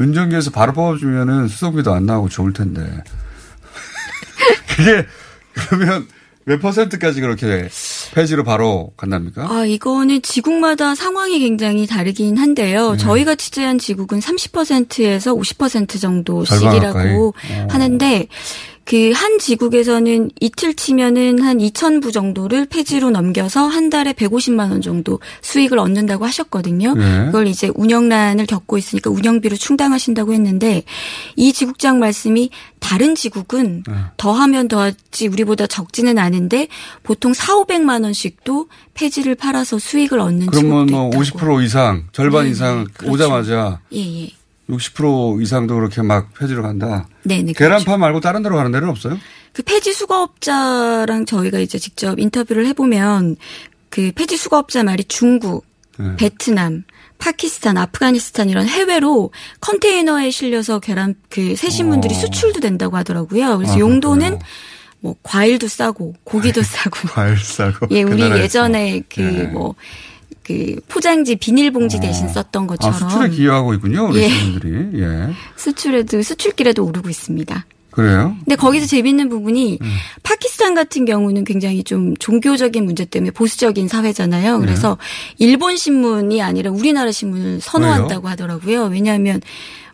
윤전기에서 0.00 0.50
바로 0.50 0.72
뽑아주면은 0.72 1.48
수송비도 1.48 1.92
안 1.92 2.06
나오고 2.06 2.28
좋을 2.28 2.52
텐데 2.52 2.82
그게 4.76 5.06
그러면 5.54 6.06
몇 6.44 6.60
퍼센트까지 6.60 7.20
그렇게 7.20 7.68
폐지로 8.14 8.44
바로 8.44 8.92
간답니까? 8.96 9.50
아, 9.50 9.64
이거는 9.64 10.22
지국마다 10.22 10.94
상황이 10.94 11.40
굉장히 11.40 11.88
다르긴 11.88 12.36
한데요. 12.36 12.92
네. 12.92 12.98
저희가 12.98 13.34
취재한 13.34 13.78
지국은 13.78 14.20
30%에서 14.20 15.34
50% 15.34 16.00
정도 16.00 16.44
절반 16.44 16.72
씩이라고 16.72 17.32
가까이? 17.32 17.62
어. 17.62 17.66
하는데 17.68 18.28
그 18.86 19.16
한 19.16 19.38
지국에서는 19.38 20.30
이틀 20.40 20.74
치면은 20.74 21.42
한 21.42 21.58
2,000부 21.58 22.12
정도를 22.12 22.66
폐지로 22.66 23.10
넘겨서 23.10 23.66
한 23.66 23.88
달에 23.88 24.12
150만 24.12 24.70
원 24.70 24.80
정도 24.82 25.20
수익을 25.40 25.78
얻는다고 25.78 26.24
하셨거든요. 26.26 26.94
네. 26.94 27.26
그걸 27.26 27.46
이제 27.46 27.70
운영난을 27.74 28.46
겪고 28.46 28.76
있으니까 28.78 29.10
운영비로 29.10 29.56
충당하신다고 29.56 30.32
했는데 30.34 30.84
이 31.34 31.52
지국장 31.52 31.98
말씀이 31.98 32.50
다른 32.78 33.14
지국은 33.14 33.84
네. 33.86 33.94
더하면 34.16 34.68
더하지 34.68 35.28
우리보다 35.28 35.66
적지는 35.66 36.18
않은데 36.18 36.68
보통 37.02 37.32
4, 37.32 37.54
500만 37.54 38.04
원씩도 38.04 38.68
폐지를 38.94 39.34
팔아서 39.34 39.78
수익을 39.78 40.20
얻는 40.20 40.46
그러면 40.46 40.86
뭐 40.86 41.08
있다고. 41.08 41.22
50% 41.22 41.64
이상 41.64 42.04
절반 42.12 42.44
네, 42.44 42.50
이상 42.50 42.86
그렇죠. 42.92 43.12
오자마자 43.12 43.80
예, 43.92 44.22
예. 44.22 44.30
60% 44.68 45.42
이상도 45.42 45.76
그렇게 45.76 46.02
막 46.02 46.32
폐지로 46.34 46.62
간다. 46.62 47.08
네, 47.22 47.42
네. 47.42 47.52
계란판 47.52 48.00
말고 48.00 48.20
다른 48.20 48.42
데로 48.42 48.56
가는 48.56 48.72
데는 48.72 48.88
없어요? 48.88 49.18
그 49.52 49.62
폐지 49.62 49.92
수거업자랑 49.92 51.24
저희가 51.24 51.58
이제 51.58 51.78
직접 51.78 52.18
인터뷰를 52.18 52.66
해보면 52.66 53.36
그 53.88 54.12
폐지 54.14 54.36
수거업자 54.36 54.82
말이 54.82 55.04
중국, 55.04 55.64
네. 55.98 56.16
베트남, 56.16 56.84
파키스탄, 57.18 57.78
아프가니스탄 57.78 58.50
이런 58.50 58.66
해외로 58.66 59.30
컨테이너에 59.60 60.30
실려서 60.30 60.80
계란 60.80 61.14
그 61.30 61.56
새신문들이 61.56 62.14
어. 62.14 62.18
수출도 62.18 62.60
된다고 62.60 62.96
하더라고요. 62.96 63.56
그래서 63.56 63.74
아, 63.74 63.78
용도는 63.78 64.38
뭐 65.00 65.14
과일도 65.22 65.68
싸고 65.68 66.14
고기도 66.24 66.62
싸고 66.64 67.08
과일 67.08 67.38
싸고. 67.38 67.86
예, 67.92 68.04
그 68.04 68.12
우리. 68.12 68.22
예전에 68.22 69.02
그 69.08 69.22
예. 69.22 69.42
뭐그 69.44 69.76
포장지 70.88 71.36
비닐봉지 71.36 72.00
대신 72.00 72.28
썼던 72.28 72.64
아, 72.64 72.66
것처럼 72.66 72.94
수출에 72.98 73.28
기여하고 73.30 73.74
있군요. 73.74 74.08
우리 74.08 74.22
예. 74.22 74.28
시민들이. 74.28 75.02
예. 75.02 75.30
수출에도 75.56 76.22
수출길에도 76.22 76.84
오르고 76.84 77.08
있습니다. 77.08 77.66
그래요? 77.96 78.36
근데 78.44 78.56
거기서 78.56 78.86
재밌는 78.86 79.30
부분이 79.30 79.78
음. 79.80 79.92
파키스탄 80.22 80.74
같은 80.74 81.06
경우는 81.06 81.44
굉장히 81.44 81.82
좀 81.82 82.14
종교적인 82.18 82.84
문제 82.84 83.06
때문에 83.06 83.30
보수적인 83.30 83.88
사회잖아요. 83.88 84.60
그래서 84.60 84.98
일본 85.38 85.78
신문이 85.78 86.42
아니라 86.42 86.70
우리나라 86.70 87.10
신문을 87.10 87.60
선호한다고 87.62 88.28
하더라고요. 88.28 88.84
왜냐하면 88.92 89.40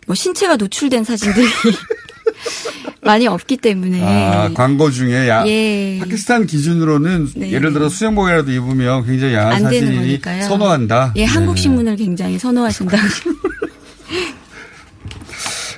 뭐 0.05 0.15
신체가 0.15 0.57
노출된 0.57 1.05
사진들이 1.05 1.47
많이 3.01 3.27
없기 3.27 3.57
때문에 3.57 4.01
아, 4.03 4.49
광고 4.53 4.89
중에 4.91 5.27
야, 5.27 5.43
예. 5.47 5.97
파키스탄 5.99 6.45
기준으로는 6.45 7.29
네. 7.35 7.51
예를 7.51 7.73
들어 7.73 7.89
수영복이라도 7.89 8.51
입으면 8.51 9.05
굉장히 9.05 9.33
야한 9.35 9.63
사진이. 9.63 10.19
선호한다. 10.47 11.13
예, 11.17 11.25
한국 11.25 11.55
네. 11.55 11.61
신문을 11.61 11.95
굉장히 11.97 12.39
선호하신다고. 12.39 13.03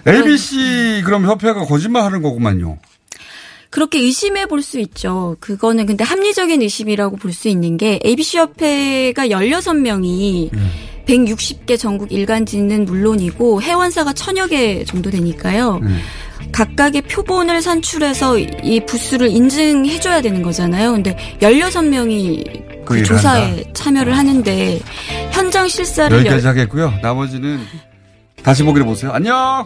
ABC 0.07 1.01
그럼 1.05 1.25
협회가 1.25 1.65
거짓말하는 1.65 2.21
거구만요. 2.21 2.77
그렇게 3.71 3.99
의심해 3.99 4.45
볼 4.45 4.61
수 4.61 4.79
있죠. 4.79 5.35
그거는 5.39 5.85
근데 5.85 6.03
합리적인 6.03 6.61
의심이라고 6.61 7.17
볼 7.17 7.33
수 7.33 7.49
있는 7.49 7.77
게 7.77 7.99
ABC 8.05 8.37
협회가 8.37 9.27
16명이 9.27 10.49
160개 11.07 11.77
전국 11.77 12.11
일간지는 12.11 12.85
물론이고 12.85 13.61
회원사가 13.61 14.13
천여 14.13 14.47
개 14.47 14.83
정도 14.85 15.09
되니까요. 15.11 15.81
각각의 16.51 17.03
표본을 17.03 17.61
산출해서 17.61 18.39
이 18.39 18.79
부수를 18.85 19.29
인증해 19.29 19.99
줘야 19.99 20.21
되는 20.21 20.41
거잖아요. 20.41 20.93
근데 20.93 21.15
16명이 21.41 22.85
그그 22.85 23.03
조사에 23.03 23.41
한다. 23.43 23.69
참여를 23.73 24.17
하는데 24.17 24.79
현장 25.31 25.67
실사를 25.67 26.17
여기까지 26.17 26.47
하겠고요. 26.47 26.93
나머지는 27.01 27.59
다시 28.43 28.63
보기를 28.63 28.85
보세요. 28.85 29.11
안녕. 29.11 29.65